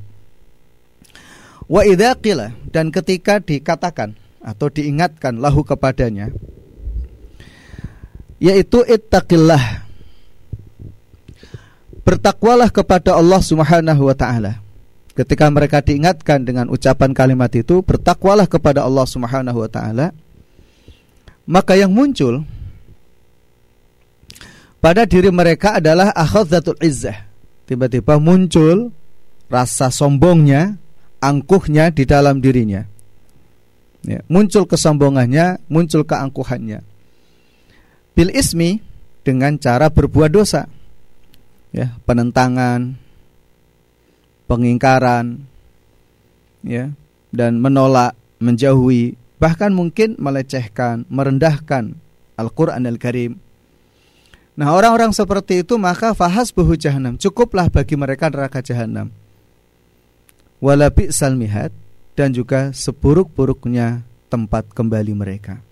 [1.68, 6.32] Wa idza qila dan ketika dikatakan atau diingatkan lahu kepadanya
[8.42, 9.86] yaitu ittaqillah.
[12.02, 14.58] Bertakwalah kepada Allah Subhanahu wa taala.
[15.14, 20.10] Ketika mereka diingatkan dengan ucapan kalimat itu bertakwalah kepada Allah Subhanahu wa taala.
[21.46, 22.42] Maka yang muncul
[24.82, 27.30] pada diri mereka adalah akhadzatul izzah.
[27.70, 28.90] Tiba-tiba muncul
[29.46, 30.82] rasa sombongnya
[31.22, 32.90] angkuhnya di dalam dirinya.
[34.02, 36.91] Ya, muncul kesombongannya, muncul keangkuhannya.
[38.12, 38.84] Bil ismi
[39.24, 40.68] dengan cara berbuat dosa.
[41.72, 43.00] Ya, penentangan,
[44.52, 45.48] pengingkaran,
[46.68, 46.92] ya,
[47.32, 51.96] dan menolak, menjauhi, bahkan mungkin melecehkan, merendahkan
[52.36, 53.40] Al-Qur'an Al-Karim.
[54.60, 57.16] Nah, orang-orang seperti itu maka fahas buhu jahanam.
[57.16, 59.08] Cukuplah bagi mereka neraka jahanam.
[60.60, 61.72] Wala bi'sal mihad
[62.14, 65.64] dan juga seburuk-buruknya tempat kembali mereka.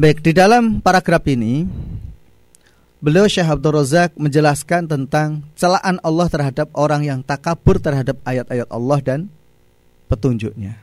[0.00, 1.68] Baik, di dalam paragraf ini
[3.04, 8.98] beliau Syekh Abdul Razak menjelaskan tentang celaan Allah terhadap orang yang takabur terhadap ayat-ayat Allah
[9.04, 9.20] dan
[10.08, 10.80] petunjuknya.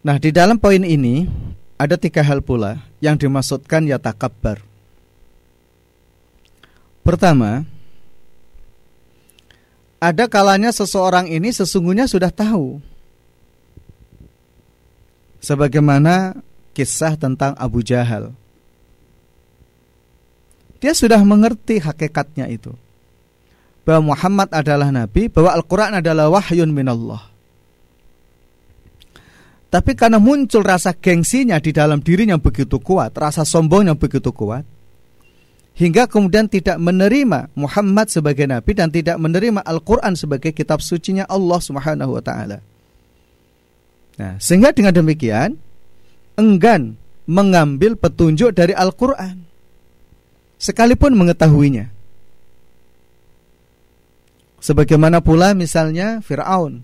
[0.00, 1.28] Nah, di dalam poin ini
[1.76, 4.64] ada tiga hal pula yang dimaksudkan ya takabbar.
[7.04, 7.68] Pertama,
[10.00, 12.80] ada kalanya seseorang ini sesungguhnya sudah tahu
[15.38, 16.38] sebagaimana
[16.74, 18.30] kisah tentang Abu Jahal.
[20.78, 22.70] Dia sudah mengerti hakikatnya itu.
[23.82, 27.34] Bahwa Muhammad adalah nabi, bahwa Al-Qur'an adalah wahyun minallah.
[29.68, 34.64] Tapi karena muncul rasa gengsinya di dalam dirinya begitu kuat, rasa sombongnya begitu kuat,
[35.76, 41.60] hingga kemudian tidak menerima Muhammad sebagai nabi dan tidak menerima Al-Qur'an sebagai kitab sucinya Allah
[41.60, 42.64] Subhanahu wa taala.
[44.18, 45.54] Nah, sehingga dengan demikian
[46.34, 49.46] enggan mengambil petunjuk dari Al-Qur'an
[50.58, 51.94] sekalipun mengetahuinya.
[54.58, 56.82] Sebagaimana pula misalnya Firaun.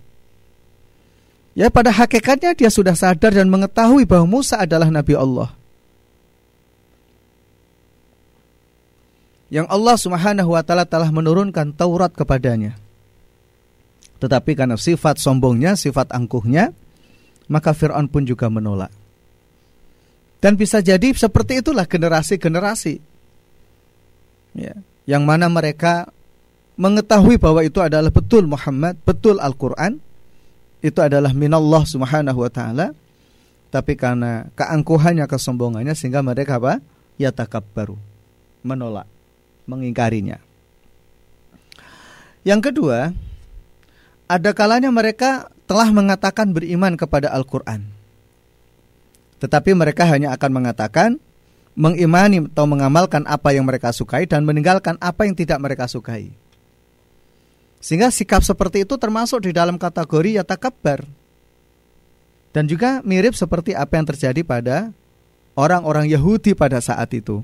[1.59, 5.51] Ya pada hakikatnya dia sudah sadar dan mengetahui bahwa Musa adalah nabi Allah.
[9.55, 12.75] yang Allah Subhanahu wa taala telah menurunkan Taurat kepadanya.
[14.19, 16.75] Tetapi karena sifat sombongnya, sifat angkuhnya,
[17.49, 18.93] maka Firaun pun juga menolak.
[20.41, 23.01] Dan bisa jadi seperti itulah generasi-generasi.
[24.55, 24.77] Ya,
[25.09, 26.13] yang mana mereka
[26.77, 29.99] mengetahui bahwa itu adalah betul Muhammad, betul Al-Qur'an,
[30.85, 32.93] itu adalah minallah Subhanahu wa taala.
[33.73, 36.79] Tapi karena keangkuhannya, kesombongannya sehingga mereka apa?
[37.19, 37.99] Ya takabbaru,
[38.63, 39.09] menolak
[39.65, 40.39] mengingkarinya.
[42.45, 43.17] Yang kedua,
[44.29, 47.89] ada kalanya mereka telah mengatakan beriman kepada Al-Quran.
[49.41, 51.11] Tetapi mereka hanya akan mengatakan
[51.75, 56.31] mengimani atau mengamalkan apa yang mereka sukai dan meninggalkan apa yang tidak mereka sukai.
[57.85, 61.05] Sehingga sikap seperti itu termasuk di dalam kategori yatakabbar.
[62.55, 64.95] Dan juga mirip seperti apa yang terjadi pada
[65.59, 67.43] orang-orang Yahudi pada saat itu.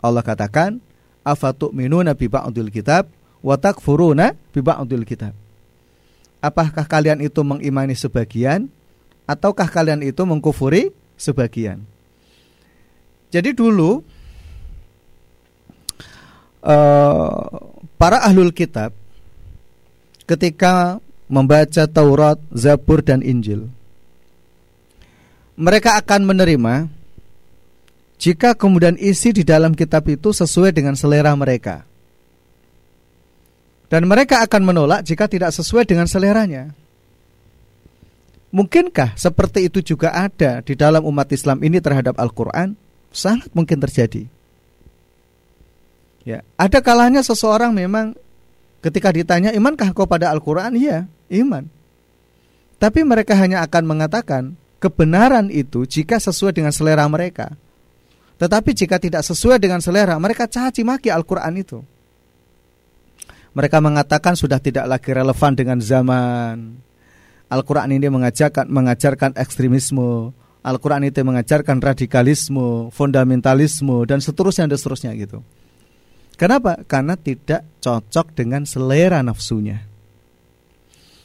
[0.00, 0.80] Allah katakan,
[1.22, 3.06] "Afatu'minuna bi ba'dil kitab
[3.44, 4.60] wa takfuruna bi
[5.04, 5.39] kitab."
[6.40, 8.72] Apakah kalian itu mengimani sebagian
[9.28, 10.88] ataukah kalian itu mengkufuri
[11.20, 11.84] sebagian?
[13.28, 14.00] Jadi dulu
[16.64, 17.44] uh,
[18.00, 18.96] para ahlul kitab
[20.24, 20.96] ketika
[21.30, 23.70] membaca Taurat, Zabur dan Injil.
[25.60, 26.88] Mereka akan menerima
[28.16, 31.89] jika kemudian isi di dalam kitab itu sesuai dengan selera mereka.
[33.90, 36.70] Dan mereka akan menolak jika tidak sesuai dengan seleranya.
[38.54, 42.78] Mungkinkah seperti itu juga ada di dalam umat Islam ini terhadap Al-Quran?
[43.10, 44.30] Sangat mungkin terjadi.
[46.22, 48.14] Ya, ada kalanya seseorang memang
[48.80, 50.72] Ketika ditanya, imankah kau pada Al-Quran?
[50.72, 51.04] Iya,
[51.44, 51.68] iman.
[52.80, 57.52] Tapi mereka hanya akan mengatakan kebenaran itu jika sesuai dengan selera mereka.
[58.40, 61.84] Tetapi jika tidak sesuai dengan selera, mereka caci maki Al-Quran itu.
[63.50, 66.78] Mereka mengatakan sudah tidak lagi relevan dengan zaman.
[67.50, 70.30] Al-Quran ini mengajarkan, mengajarkan ekstremisme.
[70.60, 75.42] Al-Quran itu mengajarkan radikalisme, fundamentalisme, dan seterusnya dan seterusnya gitu.
[76.38, 76.78] Kenapa?
[76.86, 79.82] Karena tidak cocok dengan selera nafsunya.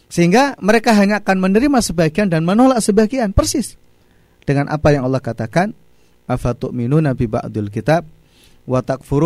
[0.09, 3.75] Sehingga mereka hanya akan menerima sebagian dan menolak sebagian persis
[4.47, 5.73] dengan apa yang Allah katakan
[6.29, 8.05] afatu'minuna nabi ba'dul kitab
[8.65, 8.81] wa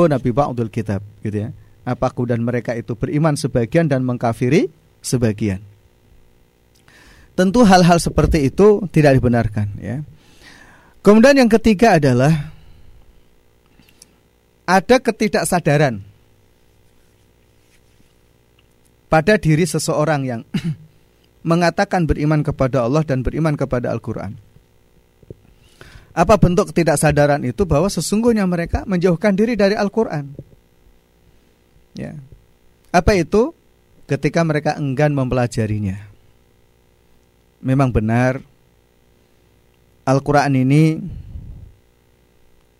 [0.08, 1.50] nabi ba'dul kitab gitu ya.
[1.90, 4.70] Apa dan mereka itu beriman sebagian dan mengkafiri
[5.02, 5.58] sebagian.
[7.34, 10.06] Tentu hal-hal seperti itu tidak dibenarkan ya.
[11.02, 12.52] Kemudian yang ketiga adalah
[14.70, 16.04] ada ketidaksadaran
[19.10, 20.42] pada diri seseorang yang
[21.50, 24.38] mengatakan beriman kepada Allah dan beriman kepada Al-Quran.
[26.14, 30.49] Apa bentuk ketidaksadaran itu bahwa sesungguhnya mereka menjauhkan diri dari Al-Quran.
[31.96, 32.18] Ya.
[32.90, 33.54] Apa itu?
[34.10, 36.10] Ketika mereka enggan mempelajarinya.
[37.62, 38.42] Memang benar
[40.10, 40.98] Al-Quran ini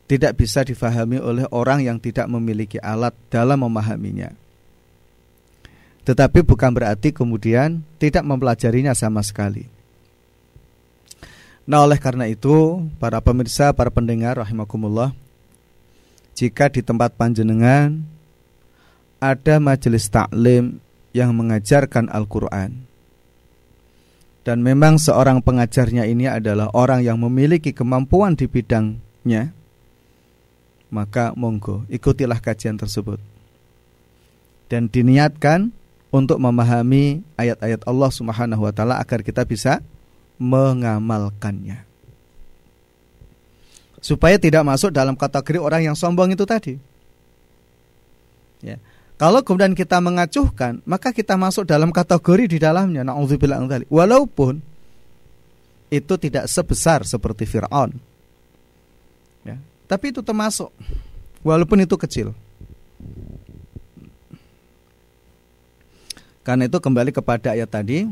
[0.10, 4.34] tidak bisa difahami oleh orang yang tidak memiliki alat dalam memahaminya.
[6.02, 9.70] Tetapi bukan berarti kemudian tidak mempelajarinya sama sekali.
[11.70, 15.14] Nah, oleh karena itu, para pemirsa, para pendengar rahimakumullah,
[16.34, 18.02] jika di tempat panjenengan
[19.20, 20.80] ada majelis taklim
[21.12, 22.90] yang mengajarkan Al-Qur'an
[24.50, 29.54] dan memang seorang pengajarnya ini adalah orang yang memiliki kemampuan di bidangnya,
[30.90, 33.22] maka monggo ikutilah kajian tersebut.
[34.66, 35.70] Dan diniatkan
[36.10, 39.86] untuk memahami ayat-ayat Allah Subhanahu wa taala agar kita bisa
[40.42, 41.86] mengamalkannya.
[44.02, 46.74] Supaya tidak masuk dalam kategori orang yang sombong itu tadi.
[48.66, 48.82] Ya.
[49.20, 53.04] Kalau kemudian kita mengacuhkan, maka kita masuk dalam kategori di dalamnya.
[53.92, 54.64] Walaupun
[55.92, 58.00] itu tidak sebesar seperti Firaun.
[59.90, 60.70] Tapi itu termasuk
[61.42, 62.30] walaupun itu kecil.
[66.46, 68.06] Karena itu kembali kepada ayat tadi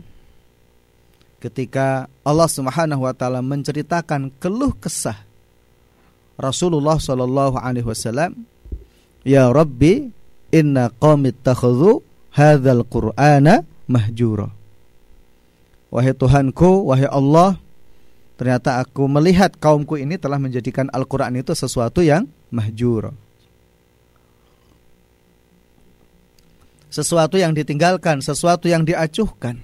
[1.38, 5.22] ketika Allah Subhanahu wa taala menceritakan keluh kesah
[6.34, 8.42] Rasulullah Shallallahu alaihi wasallam,
[9.22, 10.10] "Ya Rabbi,
[10.54, 12.04] inna qaumi ittakhadhu
[12.36, 14.52] hadzal Qur'ana mahjura."
[15.88, 17.56] Wahai Tuhanku, wahai Allah,
[18.38, 23.10] Ternyata aku melihat kaumku ini telah menjadikan Al-Quran itu sesuatu yang mahjur.
[26.94, 29.58] Sesuatu yang ditinggalkan, sesuatu yang diacuhkan.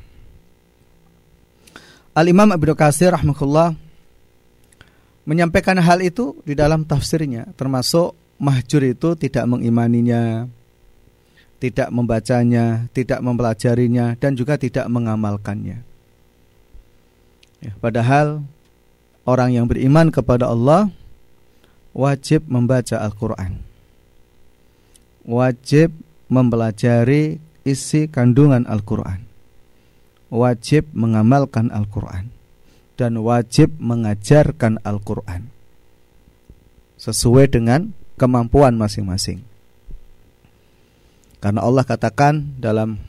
[2.18, 3.78] Al-Imam Abu Qasir rahmatullah
[5.30, 7.54] menyampaikan hal itu di dalam tafsirnya.
[7.54, 10.50] Termasuk mahjur itu tidak mengimaninya,
[11.64, 15.80] tidak membacanya, tidak mempelajarinya, dan juga tidak mengamalkannya.
[17.64, 18.44] Ya, padahal
[19.24, 20.92] orang yang beriman kepada Allah
[21.96, 23.64] wajib membaca Al-Quran.
[25.24, 25.96] Wajib
[26.28, 29.24] mempelajari isi kandungan Al-Quran.
[30.28, 32.28] Wajib mengamalkan Al-Quran.
[33.00, 35.48] Dan wajib mengajarkan Al-Quran.
[37.00, 39.53] Sesuai dengan kemampuan masing-masing.
[41.44, 43.04] Karena Allah katakan dalam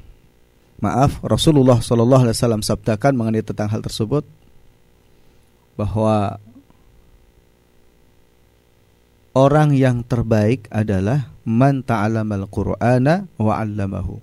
[0.82, 4.26] maaf Rasulullah Shallallahu Alaihi Wasallam sabdakan mengenai tentang hal tersebut
[5.78, 6.42] bahwa
[9.38, 14.18] orang yang terbaik adalah man ta'alamal qur'ana wa 'allamahu.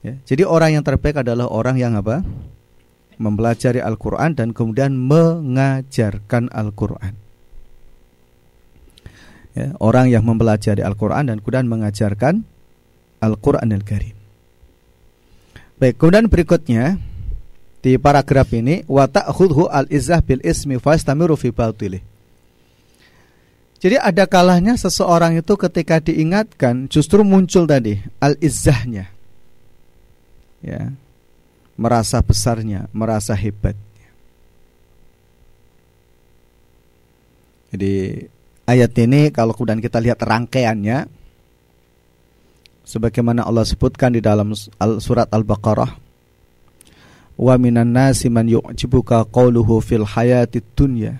[0.00, 2.24] Ya, jadi orang yang terbaik adalah orang yang apa?
[3.20, 7.19] Mempelajari Al-Qur'an dan kemudian mengajarkan Al-Qur'an.
[9.60, 12.48] Ya, orang yang mempelajari Al-Qur'an dan kemudian mengajarkan
[13.20, 14.16] Al-Qur'an Al-Karim.
[15.76, 16.96] Baik, kemudian berikutnya
[17.84, 22.00] di paragraf ini wa ta'khudhu al-izzah bil ismi fastamiru fi batilih.
[23.84, 29.12] Jadi ada kalahnya seseorang itu ketika diingatkan justru muncul tadi al-izzahnya.
[30.64, 30.88] Ya.
[31.76, 33.76] Merasa besarnya, merasa hebat.
[37.72, 38.24] Jadi
[38.70, 41.10] ayat ini kalau kemudian kita lihat rangkaiannya
[42.86, 44.54] sebagaimana Allah sebutkan di dalam
[45.02, 45.90] surat Al-Baqarah
[47.40, 51.18] wa minan nasi man yu'jibuka qawluhu fil hayatid dunya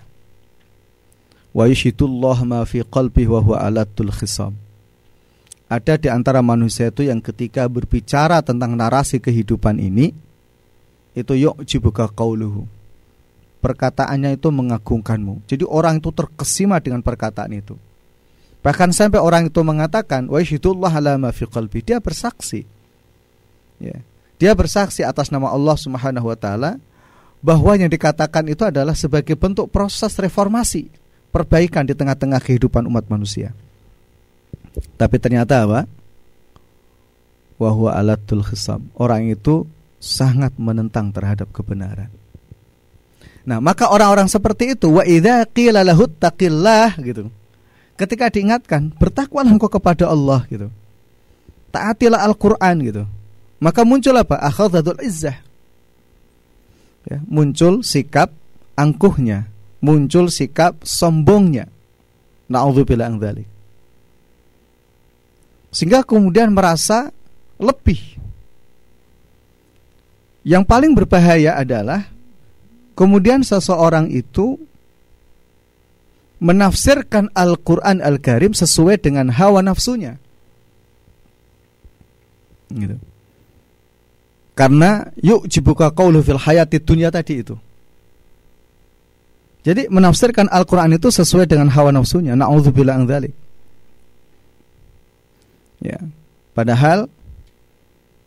[1.51, 4.55] wa yushidullah ma fi qalbi wa huwa alatul khisam.
[5.71, 10.11] Ada di antara manusia itu yang ketika berbicara tentang narasi kehidupan ini
[11.15, 12.67] itu yuk jibuka qauluhu.
[13.61, 15.45] Perkataannya itu mengagungkanmu.
[15.45, 17.77] Jadi orang itu terkesima dengan perkataan itu.
[18.61, 20.41] Bahkan sampai orang itu mengatakan wa
[20.89, 21.85] ala ma fi qalbi.
[21.85, 22.65] Dia bersaksi.
[23.81, 24.01] Ya.
[24.41, 26.81] Dia bersaksi atas nama Allah Subhanahu wa taala
[27.41, 30.93] bahwa yang dikatakan itu adalah sebagai bentuk proses reformasi
[31.33, 33.57] perbaikan di tengah-tengah kehidupan umat manusia.
[34.97, 35.81] Tapi ternyata apa?
[37.61, 38.89] Wahwa alatul khisam.
[38.97, 39.65] Orang itu
[40.01, 42.09] sangat menentang terhadap kebenaran.
[43.49, 47.33] Nah, maka orang-orang seperti itu wa idza qila lahu taqillah gitu.
[47.97, 50.73] Ketika diingatkan, bertakwalah engkau kepada Allah gitu.
[51.69, 53.05] Taatilah Al-Qur'an gitu.
[53.61, 54.41] Maka muncul apa?
[54.41, 55.37] Akhadhatul izzah.
[57.09, 58.33] Ya, muncul sikap
[58.77, 59.49] angkuhnya,
[59.85, 61.69] muncul sikap sombongnya.
[62.49, 63.49] Nauzubillah dzalik.
[65.71, 67.15] Sehingga kemudian merasa
[67.61, 68.19] lebih.
[70.43, 72.11] Yang paling berbahaya adalah
[72.95, 74.59] kemudian seseorang itu
[76.41, 80.17] menafsirkan Al-Qur'an Al-Karim sesuai dengan hawa nafsunya.
[82.73, 82.97] Gitu.
[84.57, 87.57] Karena yuk jibuka qaulu fil hayati dunia tadi itu.
[89.61, 92.33] Jadi menafsirkan Al-Quran itu sesuai dengan hawa nafsunya.
[92.33, 92.97] Na'udzubillah.
[95.81, 96.01] Ya.
[96.57, 97.09] Padahal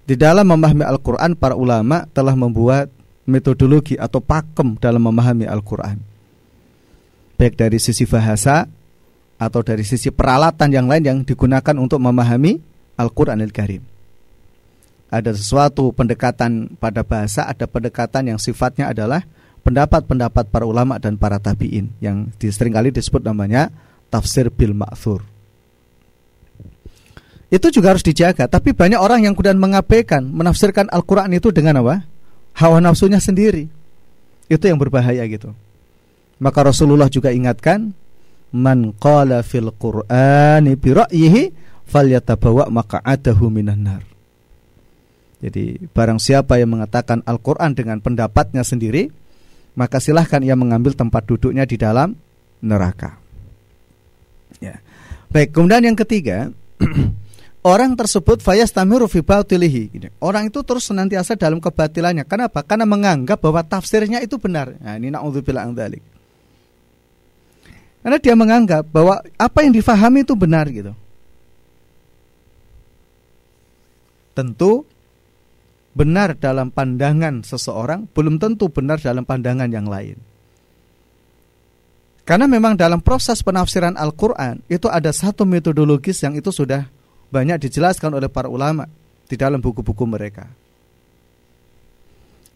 [0.05, 2.93] di dalam memahami Al-Quran para ulama telah membuat
[3.25, 5.97] metodologi atau pakem dalam memahami Al-Quran.
[7.39, 8.67] Baik dari sisi bahasa
[9.39, 12.59] atau dari sisi peralatan yang lain yang digunakan untuk memahami
[12.95, 13.83] Al-Quranil Karim.
[15.13, 19.21] Ada sesuatu pendekatan pada bahasa, ada pendekatan yang sifatnya adalah
[19.61, 23.69] pendapat-pendapat para ulama dan para tabiin yang sering kali disebut namanya
[24.09, 25.21] tafsir bil ma'thur.
[27.53, 32.01] Itu juga harus dijaga, tapi banyak orang yang kemudian mengabaikan menafsirkan Al-Qur'an itu dengan apa?
[32.53, 33.65] Hawa nafsunya sendiri.
[34.47, 35.53] Itu yang berbahaya gitu.
[36.37, 37.95] Maka Rasulullah juga ingatkan,
[38.53, 41.43] "Man qala fil Qur'ani bi ra'yihi
[41.87, 44.03] falyatabawa maq'adahu minan nar."
[45.43, 49.11] Jadi barang siapa yang mengatakan Al-Qur'an dengan pendapatnya sendiri,
[49.75, 52.15] maka silahkan ia mengambil tempat duduknya di dalam
[52.63, 53.19] neraka.
[54.63, 54.79] Ya.
[55.33, 56.47] Baik, kemudian yang ketiga,
[57.63, 60.11] orang tersebut fayastamiru fi batilihi.
[60.19, 62.27] Orang itu terus senantiasa dalam kebatilannya.
[62.27, 62.61] Kenapa?
[62.61, 64.75] Karena menganggap bahwa tafsirnya itu benar.
[64.77, 66.03] Nah, ini naudzubillah dzalik.
[68.03, 70.91] Karena dia menganggap bahwa apa yang difahami itu benar gitu.
[74.35, 74.83] Tentu
[75.95, 80.19] benar dalam pandangan seseorang belum tentu benar dalam pandangan yang lain.
[82.27, 86.87] Karena memang dalam proses penafsiran Al-Quran itu ada satu metodologis yang itu sudah
[87.33, 88.85] banyak dijelaskan oleh para ulama
[89.25, 90.45] di dalam buku-buku mereka.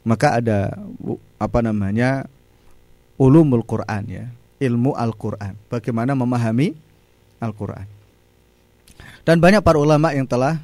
[0.05, 0.77] Maka ada
[1.41, 2.29] apa namanya
[3.17, 4.25] ulumul Quran ya,
[4.61, 6.77] ilmu Al-Quran, bagaimana memahami
[7.41, 7.89] Al-Quran.
[9.25, 10.61] Dan banyak para ulama yang telah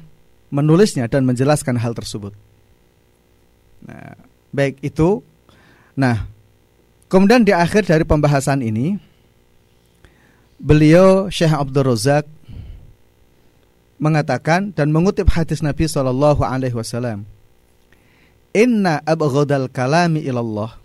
[0.48, 2.32] menulisnya dan menjelaskan hal tersebut.
[3.84, 4.16] Nah,
[4.54, 5.20] baik itu.
[5.92, 6.24] Nah,
[7.12, 8.96] kemudian di akhir dari pembahasan ini
[10.56, 12.24] beliau Syekh Abdul Razak
[13.98, 17.26] mengatakan dan mengutip hadis Nabi Shallallahu alaihi wasallam.
[18.54, 20.78] Inna abghadal kalami ilallah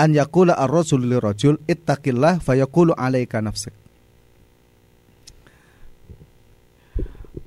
[0.00, 3.72] an yaqula ar-rajul li rajul ittaqillah fayaqulu alaika nafsik.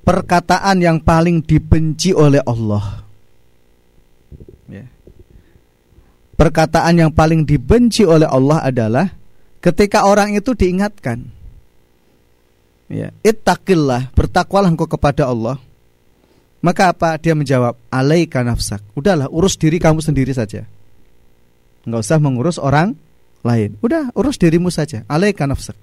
[0.06, 3.08] Perkataan yang paling dibenci oleh Allah
[6.38, 9.06] Perkataan yang paling dibenci oleh Allah adalah
[9.58, 11.34] ketika orang itu diingatkan
[12.88, 13.08] ya.
[13.22, 15.56] Ittaqillah bertakwalah engkau kepada Allah.
[16.58, 17.14] Maka apa?
[17.22, 18.82] Dia menjawab alaika nafsak.
[18.98, 20.66] Udahlah urus diri kamu sendiri saja.
[21.86, 22.98] Nggak usah mengurus orang
[23.46, 23.78] lain.
[23.78, 25.06] Udah urus dirimu saja.
[25.06, 25.78] Alaika nafsak.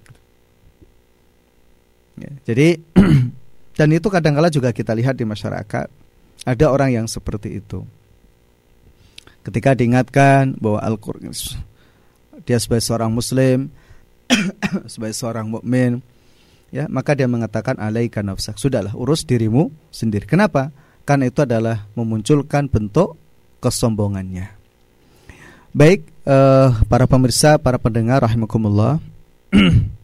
[2.20, 2.80] Ya, jadi
[3.80, 5.88] dan itu kadang-kala juga kita lihat di masyarakat
[6.46, 7.84] ada orang yang seperti itu.
[9.44, 11.32] Ketika diingatkan bahwa Al-Qur'an
[12.44, 13.72] dia sebagai seorang muslim
[14.92, 16.04] sebagai seorang mukmin
[16.76, 18.60] ya maka dia mengatakan alaika nafsak.
[18.60, 20.28] Sudahlah urus dirimu sendiri.
[20.28, 20.76] Kenapa?
[21.08, 23.16] Karena itu adalah memunculkan bentuk
[23.64, 24.52] kesombongannya.
[25.72, 29.00] Baik eh, para pemirsa para pendengar rahimakumullah.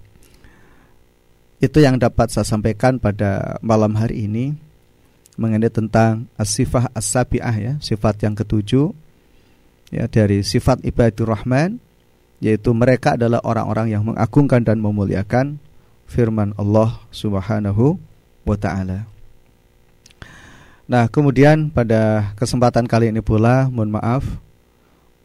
[1.61, 4.57] Itu yang dapat saya sampaikan pada malam hari ini
[5.37, 8.89] mengenai tentang asifah as-sabiah ya sifat yang ketujuh
[9.93, 11.77] ya dari sifat ibadur rahman
[12.41, 15.61] yaitu mereka adalah orang-orang yang mengagungkan dan memuliakan
[16.11, 17.95] firman Allah Subhanahu
[18.43, 19.07] wa taala.
[20.91, 24.27] Nah, kemudian pada kesempatan kali ini pula, mohon maaf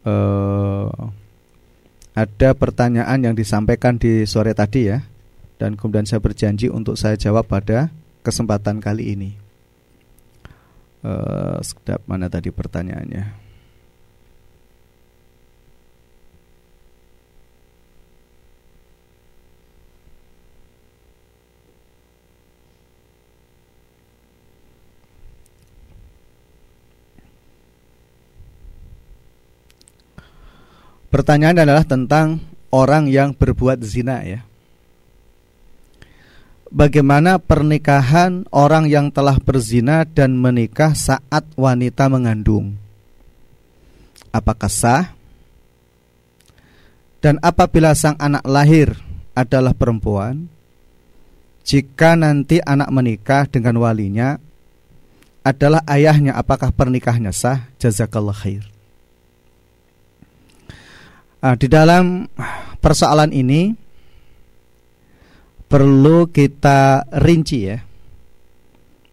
[0.07, 1.11] uh,
[2.15, 5.03] ada pertanyaan yang disampaikan di sore tadi ya.
[5.59, 7.91] Dan kemudian saya berjanji untuk saya jawab pada
[8.23, 9.31] kesempatan kali ini.
[11.03, 13.46] Uh, sedap mana tadi pertanyaannya?
[31.17, 34.45] Pertanyaan adalah tentang orang yang berbuat zina ya.
[36.69, 42.77] Bagaimana pernikahan orang yang telah berzina dan menikah saat wanita mengandung?
[44.29, 45.17] Apakah sah?
[47.17, 48.93] Dan apabila sang anak lahir
[49.33, 50.45] adalah perempuan,
[51.65, 54.37] jika nanti anak menikah dengan walinya
[55.41, 57.73] adalah ayahnya, apakah pernikahannya sah?
[57.81, 58.76] Jazakallah khair.
[61.37, 62.25] Nah, di dalam
[62.81, 63.69] persoalan ini
[65.69, 67.77] perlu kita rinci ya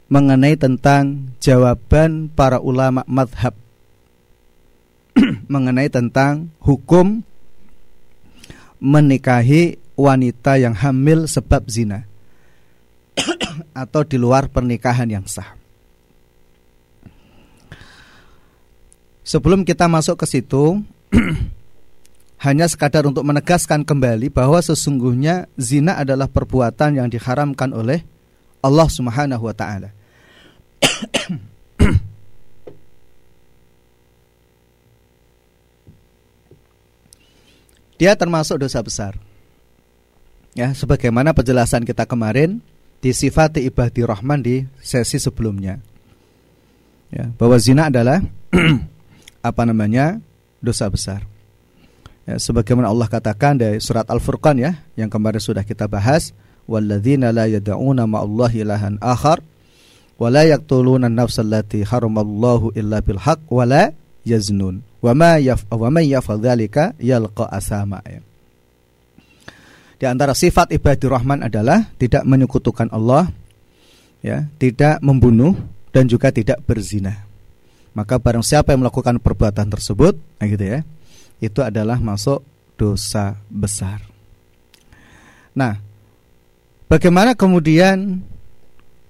[0.09, 3.53] mengenai tentang jawaban para ulama madhab
[5.53, 7.21] mengenai tentang hukum
[8.81, 12.07] menikahi wanita yang hamil sebab zina
[13.85, 15.55] atau di luar pernikahan yang sah.
[19.25, 20.85] Sebelum kita masuk ke situ,
[22.45, 28.05] hanya sekadar untuk menegaskan kembali bahwa sesungguhnya zina adalah perbuatan yang diharamkan oleh
[28.61, 29.97] Allah Subhanahu wa taala.
[37.97, 39.17] Dia termasuk dosa besar.
[40.53, 42.61] Ya, sebagaimana penjelasan kita kemarin
[43.01, 45.81] di sifat ibadi rahman di sesi sebelumnya.
[47.09, 48.21] Ya, bahwa zina adalah
[49.49, 50.21] apa namanya?
[50.65, 51.34] dosa besar.
[52.25, 56.33] Ya, sebagaimana Allah katakan dari surat Al-Furqan ya, yang kemarin sudah kita bahas,
[56.65, 59.45] walladzina la yad'una ma'allahi ilahan akhar
[60.17, 63.93] wa la yaqtuluna an-nafsa haramallahu illa bil haqq wa la
[64.25, 68.25] yaznun wa ma yaf wa man yaf'al dzalika yalqa asama ya.
[70.01, 73.29] Di antara sifat ibadur rahman adalah tidak menyekutukan Allah
[74.25, 75.55] ya, tidak membunuh
[75.93, 77.21] dan juga tidak berzina.
[77.95, 80.83] Maka barang siapa yang melakukan perbuatan tersebut, nah gitu ya,
[81.43, 82.43] itu adalah masuk
[82.75, 84.03] dosa besar.
[85.55, 85.79] Nah,
[86.91, 88.23] bagaimana kemudian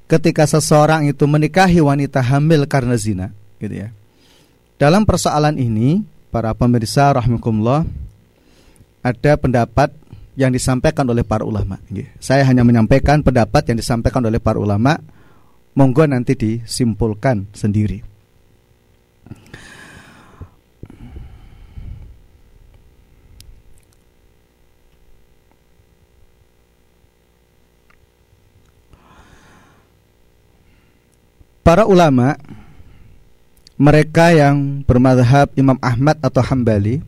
[0.04, 3.88] ketika seseorang itu menikahi wanita hamil karena zina, gitu ya.
[4.76, 7.86] Dalam persoalan ini, para pemirsa rahmatullah
[9.00, 9.94] ada pendapat
[10.34, 11.78] yang disampaikan oleh para ulama.
[12.18, 14.98] Saya hanya menyampaikan pendapat yang disampaikan oleh para ulama.
[15.74, 18.02] Monggo nanti disimpulkan sendiri.
[31.64, 32.36] Para ulama
[33.80, 37.00] mereka yang bermadhab Imam Ahmad atau Hambali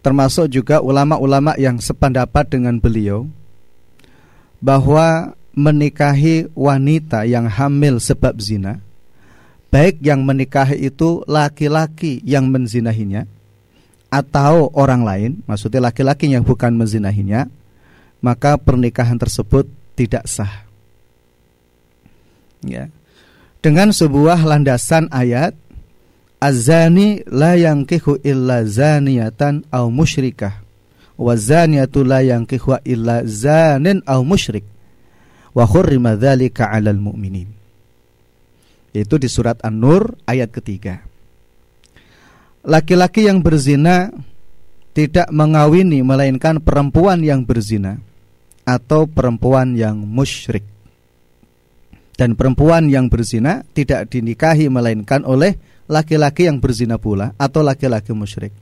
[0.00, 3.26] termasuk juga ulama-ulama yang sependapat dengan beliau
[4.62, 8.80] bahwa menikahi wanita yang hamil sebab zina
[9.74, 13.26] baik yang menikahi itu laki-laki yang menzinahinya
[14.08, 17.50] atau orang lain maksudnya laki-laki yang bukan menzinahinya
[18.22, 19.66] maka pernikahan tersebut
[19.98, 20.63] tidak sah
[22.68, 22.84] ya
[23.64, 25.56] dengan sebuah landasan ayat
[26.42, 30.64] azani la yankihu illa zaniyatan au musyrikah
[31.18, 34.66] wa zaniyatu la yankihu illa zanin aw musyrik
[35.54, 37.46] wa hurrima dzalika 'alal mu'minin.
[38.94, 41.02] Itu di surat An-Nur ayat ketiga.
[42.62, 44.10] Laki-laki yang berzina
[44.94, 47.98] tidak mengawini melainkan perempuan yang berzina
[48.62, 50.73] atau perempuan yang musyrik.
[52.14, 55.58] Dan perempuan yang berzina tidak dinikahi melainkan oleh
[55.90, 58.54] laki-laki yang berzina pula atau laki-laki musyrik.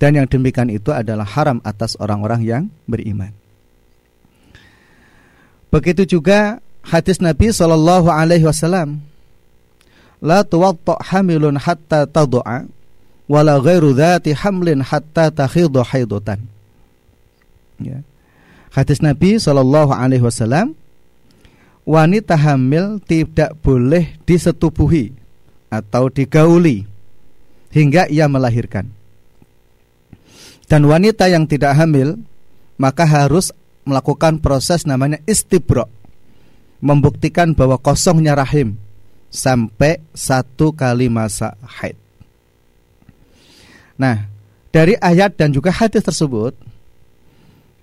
[0.00, 3.36] Dan yang demikian itu adalah haram atas orang-orang yang beriman.
[5.70, 9.04] Begitu juga hadis Nabi Shallallahu Alaihi Wasallam,
[10.18, 12.66] la tuwatta hamilun hatta tadu'a
[13.30, 16.42] wala ghairu dhati hamlin hatta takhidhu haidotan.
[17.78, 18.02] Ya.
[18.72, 20.79] Hadis Nabi Shallallahu Alaihi Wasallam
[21.90, 25.10] wanita hamil tidak boleh disetubuhi
[25.66, 26.86] atau digauli
[27.74, 28.86] hingga ia melahirkan.
[30.70, 32.14] Dan wanita yang tidak hamil
[32.78, 33.50] maka harus
[33.82, 35.90] melakukan proses namanya istibro
[36.78, 38.78] membuktikan bahwa kosongnya rahim
[39.28, 41.98] sampai satu kali masa haid.
[43.98, 44.30] Nah,
[44.70, 46.56] dari ayat dan juga hadis tersebut,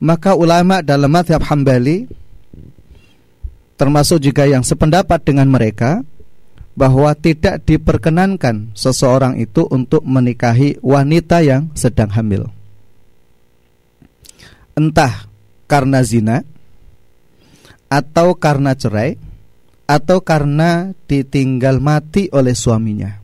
[0.02, 2.10] maka ulama dalam madhab Hambali
[3.78, 6.02] termasuk juga yang sependapat dengan mereka
[6.78, 12.50] bahwa tidak diperkenankan seseorang itu untuk menikahi wanita yang sedang hamil.
[14.78, 15.26] Entah
[15.66, 16.46] karena zina
[17.90, 19.18] atau karena cerai
[19.90, 23.18] atau karena ditinggal mati oleh suaminya.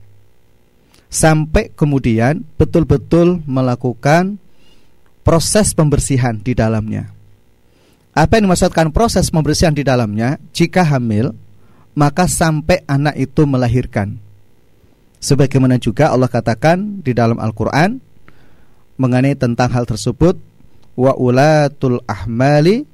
[1.14, 4.42] Sampai kemudian betul-betul melakukan
[5.22, 7.14] proses pembersihan di dalamnya.
[8.14, 10.38] Apa yang dimaksudkan proses pembersihan di dalamnya?
[10.54, 11.34] Jika hamil,
[11.98, 14.22] maka sampai anak itu melahirkan.
[15.18, 17.98] Sebagaimana juga Allah katakan di dalam Al-Qur'an
[19.02, 20.38] mengenai tentang hal tersebut,
[20.94, 22.86] wa ulatul ahmali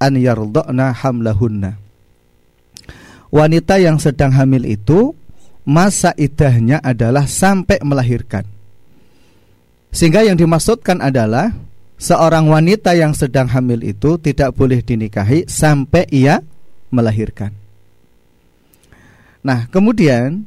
[0.00, 1.76] an yardana hamlahunna.
[3.32, 5.12] Wanita yang sedang hamil itu
[5.68, 8.44] masa idahnya adalah sampai melahirkan.
[9.92, 11.52] Sehingga yang dimaksudkan adalah
[12.02, 16.42] seorang wanita yang sedang hamil itu tidak boleh dinikahi sampai ia
[16.90, 17.54] melahirkan.
[19.46, 20.42] Nah, kemudian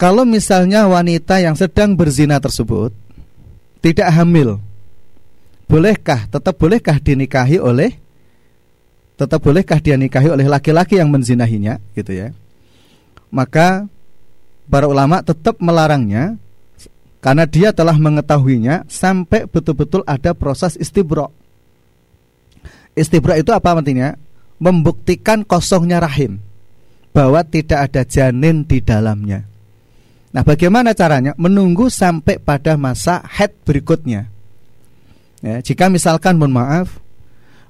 [0.00, 2.92] kalau misalnya wanita yang sedang berzina tersebut
[3.84, 4.56] tidak hamil,
[5.68, 7.92] bolehkah tetap bolehkah dinikahi oleh
[9.16, 12.28] tetap bolehkah dia nikahi oleh laki-laki yang menzinahinya gitu ya.
[13.32, 13.88] Maka
[14.68, 16.36] para ulama tetap melarangnya
[17.20, 21.32] karena dia telah mengetahuinya sampai betul-betul ada proses istibro.
[22.96, 24.16] Istibro itu apa artinya?
[24.56, 26.40] Membuktikan kosongnya rahim
[27.12, 29.44] bahwa tidak ada janin di dalamnya.
[30.32, 31.32] Nah, bagaimana caranya?
[31.36, 34.28] Menunggu sampai pada masa head berikutnya.
[35.44, 37.00] Ya, jika misalkan mohon maaf,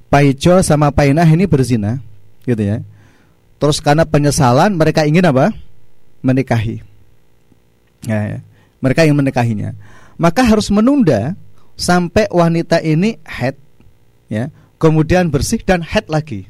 [0.06, 1.98] Paijo sama Painah ini berzina,
[2.46, 2.78] gitu ya.
[3.58, 5.50] Terus karena penyesalan mereka ingin apa?
[6.22, 6.82] Menikahi.
[8.06, 8.38] Ya, ya
[8.86, 9.74] mereka yang menikahinya.
[10.14, 11.34] Maka harus menunda
[11.74, 13.58] sampai wanita ini head
[14.30, 16.46] ya kemudian bersih dan head lagi.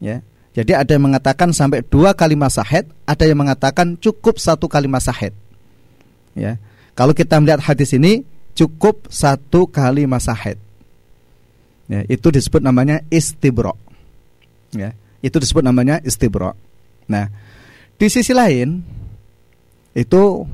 [0.00, 0.24] Ya
[0.56, 4.88] jadi ada yang mengatakan sampai dua kali masa head ada yang mengatakan cukup satu kali
[4.88, 5.36] masa head.
[6.32, 6.56] Ya
[6.96, 8.24] kalau kita melihat hadis ini
[8.56, 10.56] cukup satu kali masa head.
[11.86, 13.76] Ya itu disebut namanya istibro.
[14.72, 16.56] Ya itu disebut namanya istibro.
[17.06, 17.30] Nah
[18.00, 18.82] di sisi lain
[19.94, 20.46] itu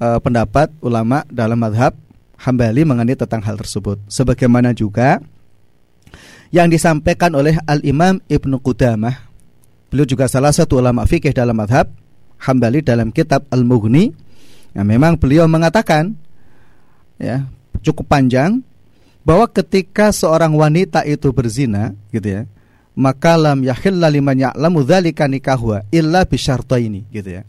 [0.00, 1.92] e, pendapat ulama dalam madhab
[2.40, 4.00] Hambali mengenai tentang hal tersebut.
[4.08, 5.20] Sebagaimana juga
[6.48, 9.28] yang disampaikan oleh Al Imam Ibnu Qudamah.
[9.92, 11.92] Beliau juga salah satu ulama fikih dalam madhab
[12.40, 14.16] Hambali dalam kitab Al Mughni.
[14.72, 16.16] Ya, memang beliau mengatakan
[17.20, 17.44] ya
[17.84, 18.64] cukup panjang
[19.20, 22.42] bahwa ketika seorang wanita itu berzina gitu ya
[22.96, 27.42] maka lam yahilla liman ya'lamu dzalika nikahwa illa bisyartaini gitu ya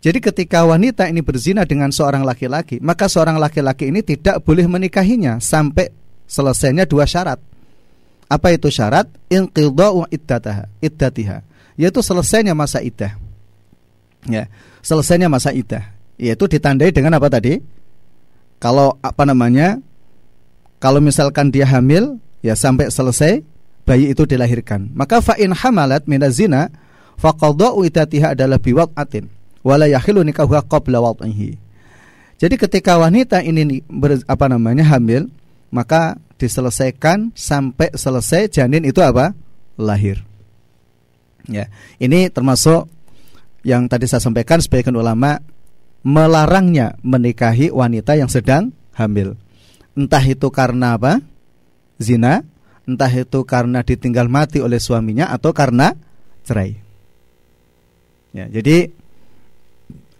[0.00, 5.36] jadi ketika wanita ini berzina dengan seorang laki-laki, maka seorang laki-laki ini tidak boleh menikahinya
[5.44, 5.92] sampai
[6.24, 7.36] selesainya dua syarat.
[8.24, 9.12] Apa itu syarat?
[9.28, 11.44] Inqidha'u iddataha, iddatiha,
[11.76, 13.12] yaitu selesainya masa iddah.
[14.24, 14.48] Ya,
[14.80, 17.60] selesainya masa iddah, yaitu ditandai dengan apa tadi?
[18.56, 19.84] Kalau apa namanya?
[20.80, 23.44] Kalau misalkan dia hamil, ya sampai selesai
[23.84, 24.88] bayi itu dilahirkan.
[24.96, 26.72] Maka fa in hamalat minazina
[27.20, 31.56] faqadha'u iddatiha adalah biwaqatin wala yahilu nikahuha qabla wad'ihi.
[32.40, 35.28] Jadi ketika wanita ini ber, apa namanya hamil,
[35.68, 39.36] maka diselesaikan sampai selesai janin itu apa?
[39.80, 40.20] lahir.
[41.48, 42.88] Ya, ini termasuk
[43.64, 45.40] yang tadi saya sampaikan sebagian ulama
[46.04, 49.36] melarangnya menikahi wanita yang sedang hamil.
[49.96, 51.20] Entah itu karena apa?
[52.00, 52.44] Zina,
[52.88, 55.92] entah itu karena ditinggal mati oleh suaminya atau karena
[56.44, 56.76] cerai.
[58.32, 58.94] Ya, jadi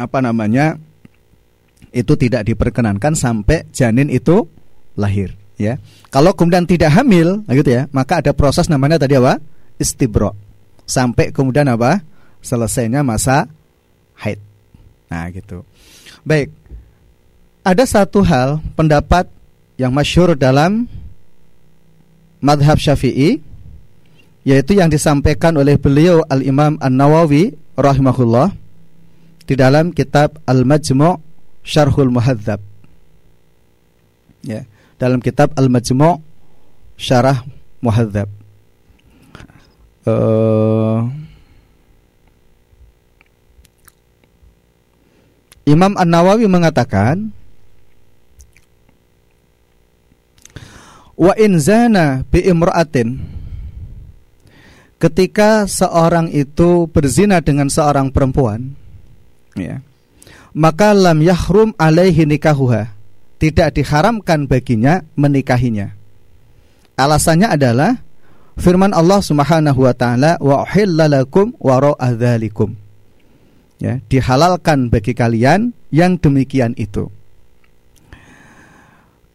[0.01, 0.80] apa namanya?
[1.92, 4.48] Itu tidak diperkenankan sampai janin itu
[4.96, 5.76] lahir, ya.
[6.09, 9.36] Kalau kemudian tidak hamil, gitu ya, maka ada proses namanya tadi apa?
[9.76, 10.32] Istibro.
[10.88, 12.01] Sampai kemudian apa?
[12.40, 13.46] Selesainya masa
[14.16, 14.40] haid.
[15.12, 15.62] Nah, gitu.
[16.24, 16.51] Baik.
[17.61, 19.28] Ada satu hal pendapat
[19.76, 20.88] yang masyhur dalam
[22.40, 23.40] madhab Syafi'i
[24.44, 28.57] yaitu yang disampaikan oleh beliau Al-Imam An-Nawawi rahimahullah
[29.51, 31.18] di dalam kitab Al-Majmu'
[31.66, 32.62] Syarhul Muhadzab.
[34.46, 34.62] Ya,
[34.94, 36.22] dalam kitab Al-Majmu'
[36.94, 37.42] Syarah
[37.82, 38.30] Muhadzab.
[40.07, 41.11] Uh,
[45.66, 47.36] Imam An-Nawawi mengatakan
[51.20, 53.20] Wa in zana bi imra'atin
[54.96, 58.80] Ketika seorang itu berzina dengan seorang perempuan
[59.57, 59.82] ya,
[60.55, 62.90] Maka lam yahrum alaihi nikahuha.
[63.40, 65.96] Tidak diharamkan baginya menikahinya.
[67.01, 67.96] Alasannya adalah
[68.61, 72.76] Firman Allah subhanahu wa ta'ala Wa uhillalakum wara'a dhalikum
[73.80, 77.09] ya, dihalalkan bagi kalian yang demikian itu.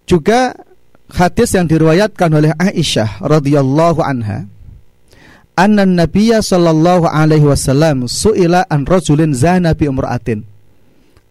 [0.06, 0.54] Juga
[1.10, 4.46] hadis yang diriwayatkan oleh Aisyah radhiyallahu anha
[5.56, 10.44] anna nabiyya sallallahu alaihi wasallam suila an rajulin zana bi umra'atin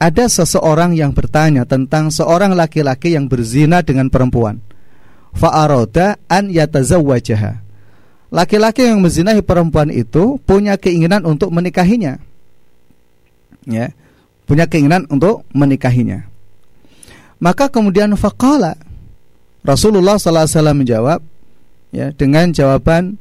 [0.00, 4.60] ada seseorang yang bertanya tentang seorang laki-laki yang berzina dengan perempuan.
[5.32, 7.64] Fa'aroda an yatazawwajaha.
[8.28, 12.20] Laki-laki yang menzinahi perempuan itu punya keinginan untuk menikahinya.
[13.64, 13.96] Ya
[14.44, 16.28] punya keinginan untuk menikahinya.
[17.40, 18.76] Maka kemudian faqala
[19.64, 21.20] Rasulullah sallallahu alaihi wasallam menjawab
[21.92, 23.16] ya dengan jawaban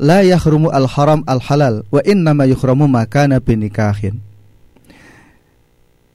[0.00, 4.20] la yahrumu al haram al halal wa inna ma yuhramu makana binikahin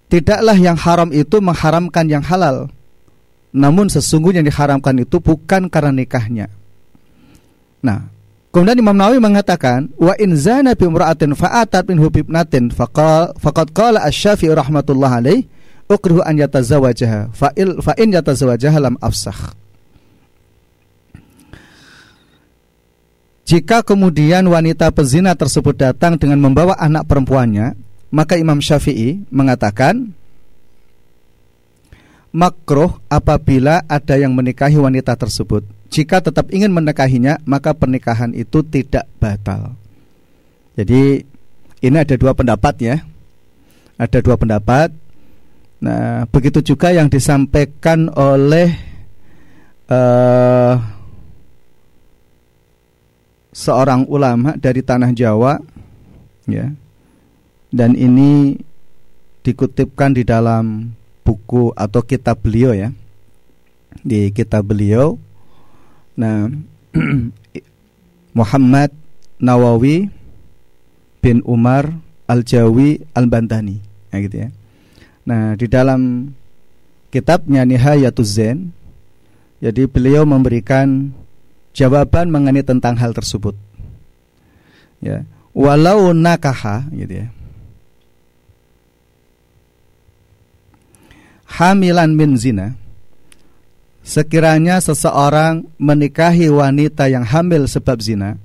[0.10, 2.74] Tidaklah yang haram itu mengharamkan yang halal
[3.54, 6.50] Namun sesungguhnya yang diharamkan itu bukan karena nikahnya
[7.86, 8.10] Nah
[8.50, 14.02] Kemudian Imam Nawawi mengatakan wa in zana bi imra'atin fa'atat min hubibnatin faqal faqad qala
[14.10, 15.46] asy-Syafi'i rahmatullah alaih
[15.86, 19.54] ukrihu an yatazawajaha fa'il fa in yatazawajaha lam afsah.
[23.50, 27.74] Jika kemudian wanita pezina tersebut datang dengan membawa anak perempuannya,
[28.14, 30.14] maka Imam Syafi'i mengatakan
[32.30, 39.10] makruh apabila ada yang menikahi wanita tersebut jika tetap ingin menikahinya maka pernikahan itu tidak
[39.18, 39.74] batal.
[40.78, 41.26] Jadi
[41.82, 42.96] ini ada dua pendapat ya.
[43.98, 44.94] Ada dua pendapat.
[45.82, 48.70] Nah, begitu juga yang disampaikan oleh
[49.90, 50.99] uh,
[53.60, 55.60] seorang ulama dari tanah Jawa
[56.48, 56.72] ya.
[57.70, 58.56] Dan ini
[59.44, 60.96] dikutipkan di dalam
[61.28, 62.96] buku atau kitab beliau ya.
[64.00, 65.20] Di kitab beliau
[66.20, 66.52] Nah,
[68.38, 68.92] Muhammad
[69.40, 70.12] Nawawi
[71.24, 71.96] bin Umar
[72.28, 73.80] Al-Jawi Al-Bantani,
[74.12, 74.50] nah, gitu ya.
[75.24, 76.36] Nah, di dalam
[77.08, 78.76] kitabnya Nihayatuz Zen,
[79.64, 81.16] jadi beliau memberikan
[81.80, 83.56] jawaban mengenai tentang hal tersebut.
[85.00, 85.24] Ya,
[85.56, 87.28] walau nakaha, gitu ya.
[91.48, 92.76] Hamilan min zina,
[94.10, 98.42] Sekiranya seseorang menikahi wanita yang hamil sebab zina,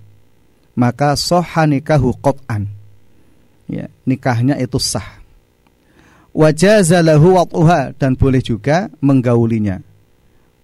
[0.76, 2.68] maka soha nikahu qot'an.
[3.64, 5.24] Ya, nikahnya itu sah.
[6.36, 9.80] Wajazalahu wat'uha dan boleh juga menggaulinya.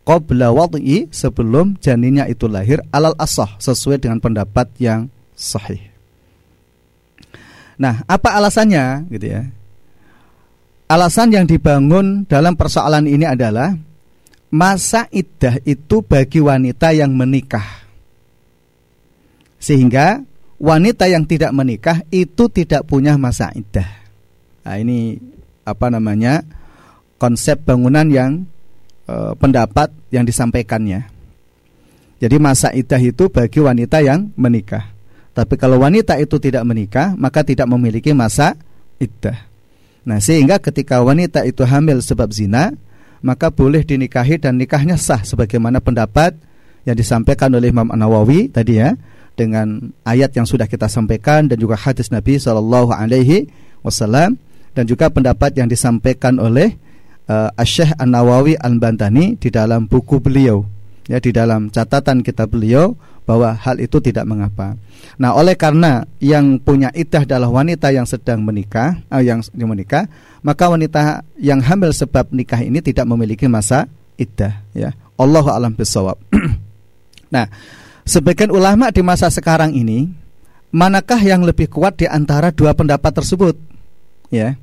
[0.05, 5.93] Qabla wat'i sebelum janinnya itu lahir alal asah sesuai dengan pendapat yang sahih.
[7.81, 9.43] Nah, apa alasannya gitu ya?
[10.91, 13.73] Alasan yang dibangun dalam persoalan ini adalah
[14.51, 17.87] masa iddah itu bagi wanita yang menikah.
[19.61, 20.21] Sehingga
[20.59, 23.89] wanita yang tidak menikah itu tidak punya masa iddah.
[24.67, 25.17] Nah, ini
[25.65, 26.43] apa namanya?
[27.21, 28.49] konsep bangunan yang
[29.11, 31.11] e, pendapat yang disampaikannya.
[32.23, 34.87] Jadi masa iddah itu bagi wanita yang menikah.
[35.35, 38.55] Tapi kalau wanita itu tidak menikah, maka tidak memiliki masa
[39.01, 39.51] iddah.
[40.05, 42.77] Nah, sehingga ketika wanita itu hamil sebab zina,
[43.21, 46.37] maka boleh dinikahi dan nikahnya sah sebagaimana pendapat
[46.89, 48.97] yang disampaikan oleh Imam An-Nawawi tadi ya
[49.37, 53.49] dengan ayat yang sudah kita sampaikan dan juga hadis Nabi Shallallahu alaihi
[53.85, 54.41] wasallam
[54.73, 56.77] dan juga pendapat yang disampaikan oleh
[57.31, 60.67] uh, Syekh An-Nawawi Al-Bantani di dalam buku beliau
[61.07, 62.95] ya di dalam catatan kitab beliau
[63.27, 64.75] bahwa hal itu tidak mengapa.
[65.19, 70.11] Nah, oleh karena yang punya iddah adalah wanita yang sedang menikah, uh, yang menikah,
[70.43, 73.87] maka wanita yang hamil sebab nikah ini tidak memiliki masa
[74.19, 74.91] iddah, ya.
[75.15, 76.17] Allah alam bisawab.
[77.35, 77.47] nah,
[78.03, 80.11] sebagian ulama di masa sekarang ini,
[80.73, 83.55] manakah yang lebih kuat di antara dua pendapat tersebut?
[84.33, 84.57] Ya.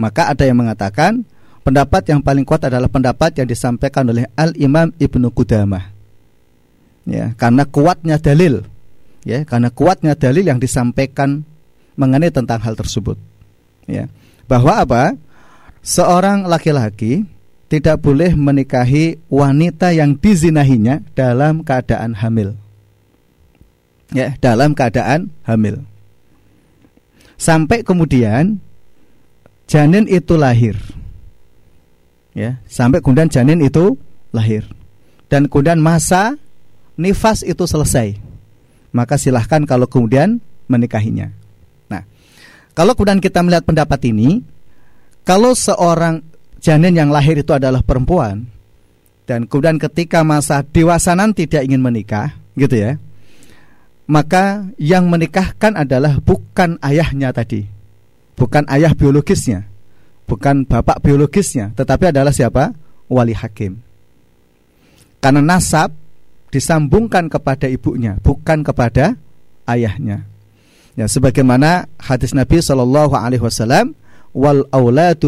[0.00, 1.28] Maka ada yang mengatakan
[1.62, 5.92] pendapat yang paling kuat adalah pendapat yang disampaikan oleh Al Imam Ibnu Qudamah.
[7.08, 8.64] Ya karena kuatnya dalil.
[9.24, 11.44] Ya karena kuatnya dalil yang disampaikan
[11.96, 13.20] mengenai tentang hal tersebut.
[13.84, 14.08] Ya
[14.48, 15.02] bahwa apa?
[15.80, 17.24] Seorang laki-laki
[17.72, 22.52] tidak boleh menikahi wanita yang dizinahinya dalam keadaan hamil.
[24.12, 25.80] Ya dalam keadaan hamil.
[27.40, 28.60] Sampai kemudian
[29.64, 30.76] janin itu lahir
[32.36, 32.60] ya.
[32.66, 33.98] Sampai kemudian janin itu
[34.30, 34.66] lahir.
[35.30, 36.34] Dan kemudian masa
[36.98, 38.18] nifas itu selesai,
[38.90, 41.30] maka silahkan kalau kemudian menikahinya.
[41.86, 42.02] Nah,
[42.74, 44.42] kalau kemudian kita melihat pendapat ini,
[45.22, 46.26] kalau seorang
[46.58, 48.50] janin yang lahir itu adalah perempuan
[49.30, 52.98] dan kemudian ketika masa dewasa nanti tidak ingin menikah, gitu ya,
[54.10, 57.70] maka yang menikahkan adalah bukan ayahnya tadi,
[58.34, 59.69] bukan ayah biologisnya,
[60.30, 62.70] bukan bapak biologisnya, tetapi adalah siapa?
[63.10, 63.82] Wali hakim.
[65.18, 65.90] Karena nasab
[66.54, 69.18] disambungkan kepada ibunya, bukan kepada
[69.66, 70.22] ayahnya.
[70.94, 73.98] Ya, sebagaimana hadis Nabi Shallallahu Alaihi Wasallam,
[74.30, 74.62] wal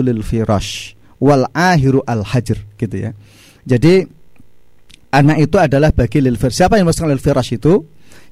[0.07, 3.11] lil firash, wal ahiru al hajr, gitu ya.
[3.67, 4.07] Jadi
[5.11, 6.63] anak itu adalah bagi lil firash.
[6.63, 7.83] Siapa yang masuk lil firash itu?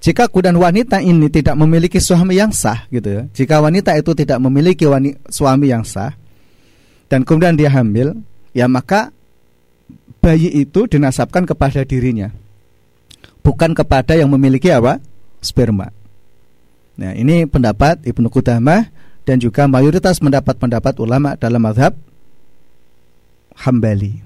[0.01, 3.23] Jika kudan wanita ini tidak memiliki suami yang sah, gitu ya.
[3.37, 4.89] Jika wanita itu tidak memiliki
[5.29, 6.17] suami yang sah,
[7.11, 8.15] dan kemudian dia hamil,
[8.55, 9.11] ya maka
[10.23, 12.31] bayi itu dinasabkan kepada dirinya
[13.41, 15.01] bukan kepada yang memiliki apa?
[15.41, 15.89] sperma.
[17.01, 18.93] Nah, ini pendapat Ibnu Qudamah
[19.25, 21.97] dan juga mayoritas mendapat pendapat ulama dalam mazhab
[23.57, 24.21] Hambali.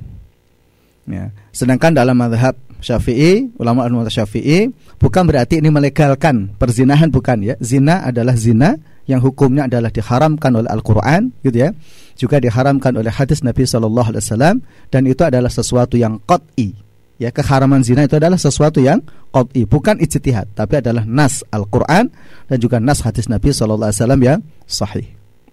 [1.07, 1.31] Ya.
[1.55, 7.55] Sedangkan dalam mazhab Syafi'i, ulama ulama Syafi'i bukan berarti ini melegalkan perzinahan bukan ya.
[7.63, 8.75] Zina adalah zina
[9.05, 11.71] yang hukumnya adalah diharamkan oleh Al-Qur'an gitu ya.
[12.17, 14.57] Juga diharamkan oleh hadis Nabi sallallahu alaihi wasallam
[14.89, 16.73] dan itu adalah sesuatu yang qat'i.
[17.21, 22.11] Ya keharaman zina itu adalah sesuatu yang qat'i bukan ijtihad tapi adalah nas Al-Qur'an
[22.49, 25.07] dan juga nas hadis Nabi sallallahu alaihi wasallam yang sahih.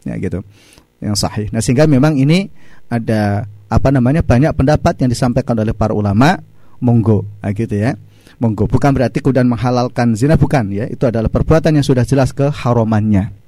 [0.07, 0.39] Ya gitu.
[1.03, 1.47] Yang sahih.
[1.51, 2.47] Nah sehingga memang ini
[2.87, 6.39] ada apa namanya banyak pendapat yang disampaikan oleh para ulama.
[6.81, 7.29] Monggo.
[7.45, 7.93] Nah, gitu ya.
[8.41, 8.65] Monggo.
[8.65, 10.89] Bukan berarti kemudian menghalalkan zina bukan ya.
[10.89, 13.40] Itu adalah perbuatan yang sudah jelas keharamannya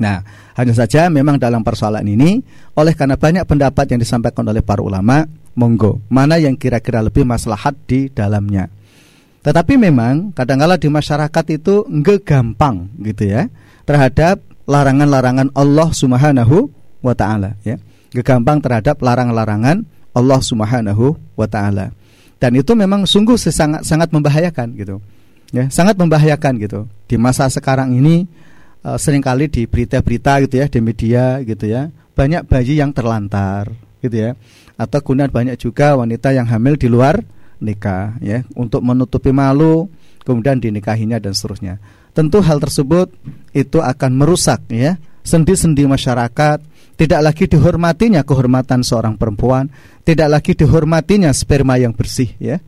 [0.00, 0.24] Nah,
[0.56, 2.40] hanya saja memang dalam persoalan ini
[2.72, 7.76] oleh karena banyak pendapat yang disampaikan oleh para ulama, monggo mana yang kira-kira lebih maslahat
[7.84, 8.72] di dalamnya.
[9.44, 13.48] Tetapi memang kadangkala di masyarakat itu enggak gampang gitu ya
[13.88, 16.68] terhadap larangan-larangan Allah Subhanahu
[17.00, 17.76] wa taala ya.
[18.12, 19.84] Enggak gampang terhadap larangan-larangan
[20.16, 21.92] Allah Subhanahu wa taala.
[22.40, 24.96] Dan itu memang sungguh sangat sangat membahayakan gitu.
[25.50, 26.80] Ya, sangat membahayakan gitu.
[27.10, 28.24] Di masa sekarang ini
[28.84, 31.88] uh, sering kali di berita-berita gitu ya di media gitu ya.
[32.16, 33.72] Banyak bayi yang terlantar
[34.04, 34.30] gitu ya.
[34.80, 37.20] Atau kemudian banyak juga wanita yang hamil di luar
[37.60, 39.92] nikah ya untuk menutupi malu
[40.24, 41.78] kemudian dinikahinya dan seterusnya.
[42.10, 43.12] Tentu hal tersebut
[43.54, 46.58] itu akan merusak ya sendi-sendi masyarakat
[46.96, 49.70] tidak lagi dihormatinya kehormatan seorang perempuan
[50.02, 52.58] tidak lagi dihormatinya sperma yang bersih ya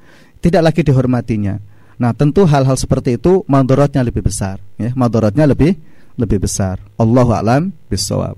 [0.45, 1.59] tidak lagi dihormatinya.
[2.01, 6.81] Nah tentu hal-hal seperti itu mandorotnya lebih besar ya mandorotnya lebih lebih besar.
[7.01, 8.37] Allah alam bisawab.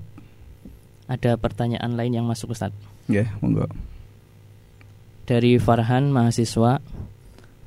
[1.05, 2.73] Ada pertanyaan lain yang masuk Ustaz?
[3.05, 3.69] Ya, yeah, monggo.
[5.25, 6.81] Dari Farhan mahasiswa,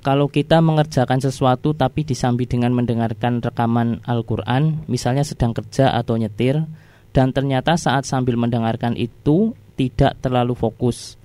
[0.03, 6.67] kalau kita mengerjakan sesuatu tapi disambi dengan mendengarkan rekaman Al-Qur'an, misalnya sedang kerja atau nyetir
[7.11, 11.19] dan ternyata saat sambil mendengarkan itu tidak terlalu fokus.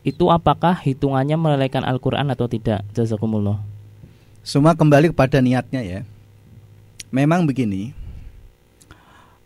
[0.00, 2.84] Itu apakah hitungannya melalaikan Al-Qur'an atau tidak?
[2.96, 3.60] Jazakumullah.
[4.40, 6.00] Semua kembali kepada niatnya ya.
[7.12, 7.92] Memang begini,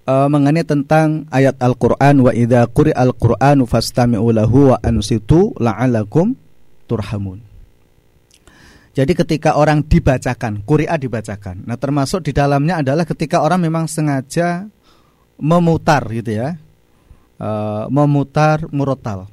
[0.09, 6.37] uh, mengenai tentang ayat Al-Qur'an wa idza quri'al Qur'anu fastami'u lahu wa ansitu la'alakum
[6.89, 7.41] turhamun.
[8.95, 11.67] Jadi ketika orang dibacakan, Qur'an dibacakan.
[11.67, 14.71] Nah, termasuk di dalamnya adalah ketika orang memang sengaja
[15.35, 16.55] memutar gitu ya.
[17.35, 19.27] Uh, memutar murotal.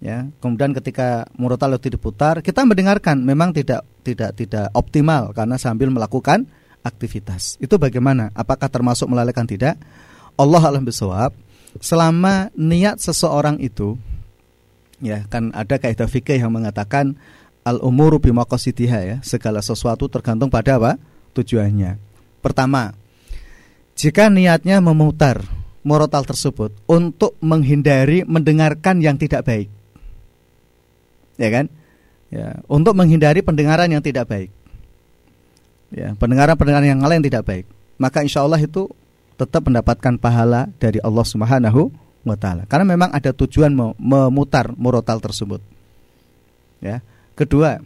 [0.00, 5.92] Ya, kemudian ketika murotal itu diputar, kita mendengarkan memang tidak tidak tidak optimal karena sambil
[5.92, 6.48] melakukan
[6.82, 7.60] aktivitas.
[7.60, 8.32] Itu bagaimana?
[8.32, 9.76] Apakah termasuk melalaikan tidak?
[10.34, 11.32] Allah alam bisawab.
[11.78, 13.94] Selama niat seseorang itu
[15.00, 17.16] Ya, kan ada kaidah fikih yang mengatakan
[17.64, 21.00] al umuru bimaqasidiha ya, segala sesuatu tergantung pada apa?
[21.32, 21.96] tujuannya.
[22.44, 22.92] Pertama,
[23.96, 25.40] jika niatnya memutar
[25.80, 29.72] morotal tersebut untuk menghindari mendengarkan yang tidak baik.
[31.40, 31.72] Ya kan?
[32.28, 34.52] Ya, untuk menghindari pendengaran yang tidak baik.
[35.90, 37.66] Ya, pendengaran-pendengaran yang lain tidak baik.
[37.98, 38.86] Maka insya Allah itu
[39.34, 41.90] tetap mendapatkan pahala dari Allah Subhanahu
[42.22, 42.64] wa taala.
[42.70, 45.58] Karena memang ada tujuan memutar murotal tersebut.
[46.78, 47.02] Ya.
[47.34, 47.82] Kedua,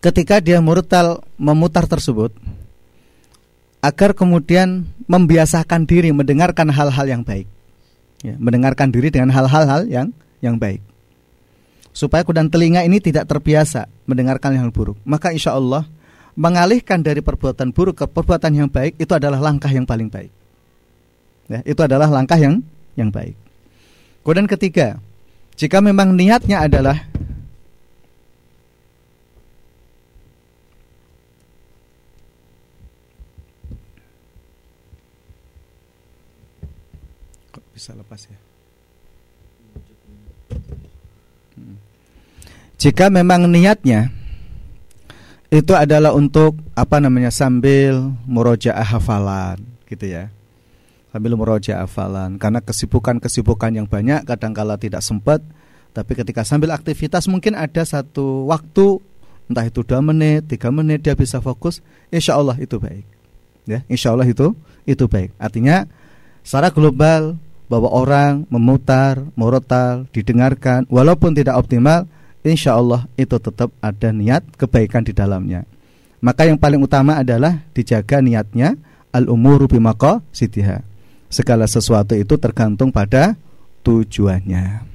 [0.00, 2.32] ketika dia murotal memutar tersebut
[3.84, 7.46] agar kemudian membiasakan diri mendengarkan hal-hal yang baik.
[8.24, 10.08] Ya, mendengarkan diri dengan hal-hal yang
[10.40, 10.80] yang baik
[11.96, 15.00] supaya kudan telinga ini tidak terbiasa mendengarkan yang buruk.
[15.08, 15.88] Maka insya Allah
[16.36, 20.28] mengalihkan dari perbuatan buruk ke perbuatan yang baik itu adalah langkah yang paling baik.
[21.48, 22.60] Ya, itu adalah langkah yang
[22.92, 23.34] yang baik.
[24.20, 25.00] Kemudian ketiga,
[25.56, 27.08] jika memang niatnya adalah
[37.72, 38.38] bisa lepas ya?
[42.76, 44.12] Jika memang niatnya
[45.50, 50.32] itu adalah untuk apa namanya sambil murojaah hafalan gitu ya.
[51.14, 55.40] Sambil murojaah hafalan karena kesibukan-kesibukan yang banyak kadangkala tidak sempat
[55.96, 59.00] tapi ketika sambil aktivitas mungkin ada satu waktu
[59.48, 61.80] entah itu dua menit, tiga menit dia bisa fokus,
[62.12, 63.08] insya Allah itu baik.
[63.64, 64.52] Ya, insya Allah itu
[64.84, 65.32] itu baik.
[65.40, 65.88] Artinya
[66.44, 72.04] secara global bahwa orang memutar, morotal, didengarkan, walaupun tidak optimal,
[72.46, 75.66] insya Allah itu tetap ada niat kebaikan di dalamnya.
[76.22, 78.78] Maka yang paling utama adalah dijaga niatnya
[79.10, 80.80] al-umuru bimako sitiha.
[81.26, 83.34] Segala sesuatu itu tergantung pada
[83.82, 84.86] tujuannya.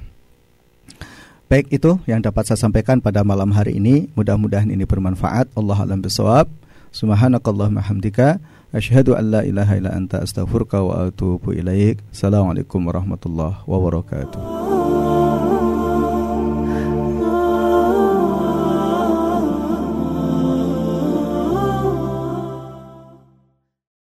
[1.52, 4.08] Baik itu yang dapat saya sampaikan pada malam hari ini.
[4.16, 5.52] Mudah-mudahan ini bermanfaat.
[5.52, 6.48] Allah alam bisawab.
[6.96, 8.40] Subhanakallahumma hamdika
[8.72, 12.00] asyhadu an la ilaha illa anta astaghfiruka wa atubu ilaik.
[12.08, 14.71] Assalamualaikum warahmatullahi wabarakatuh.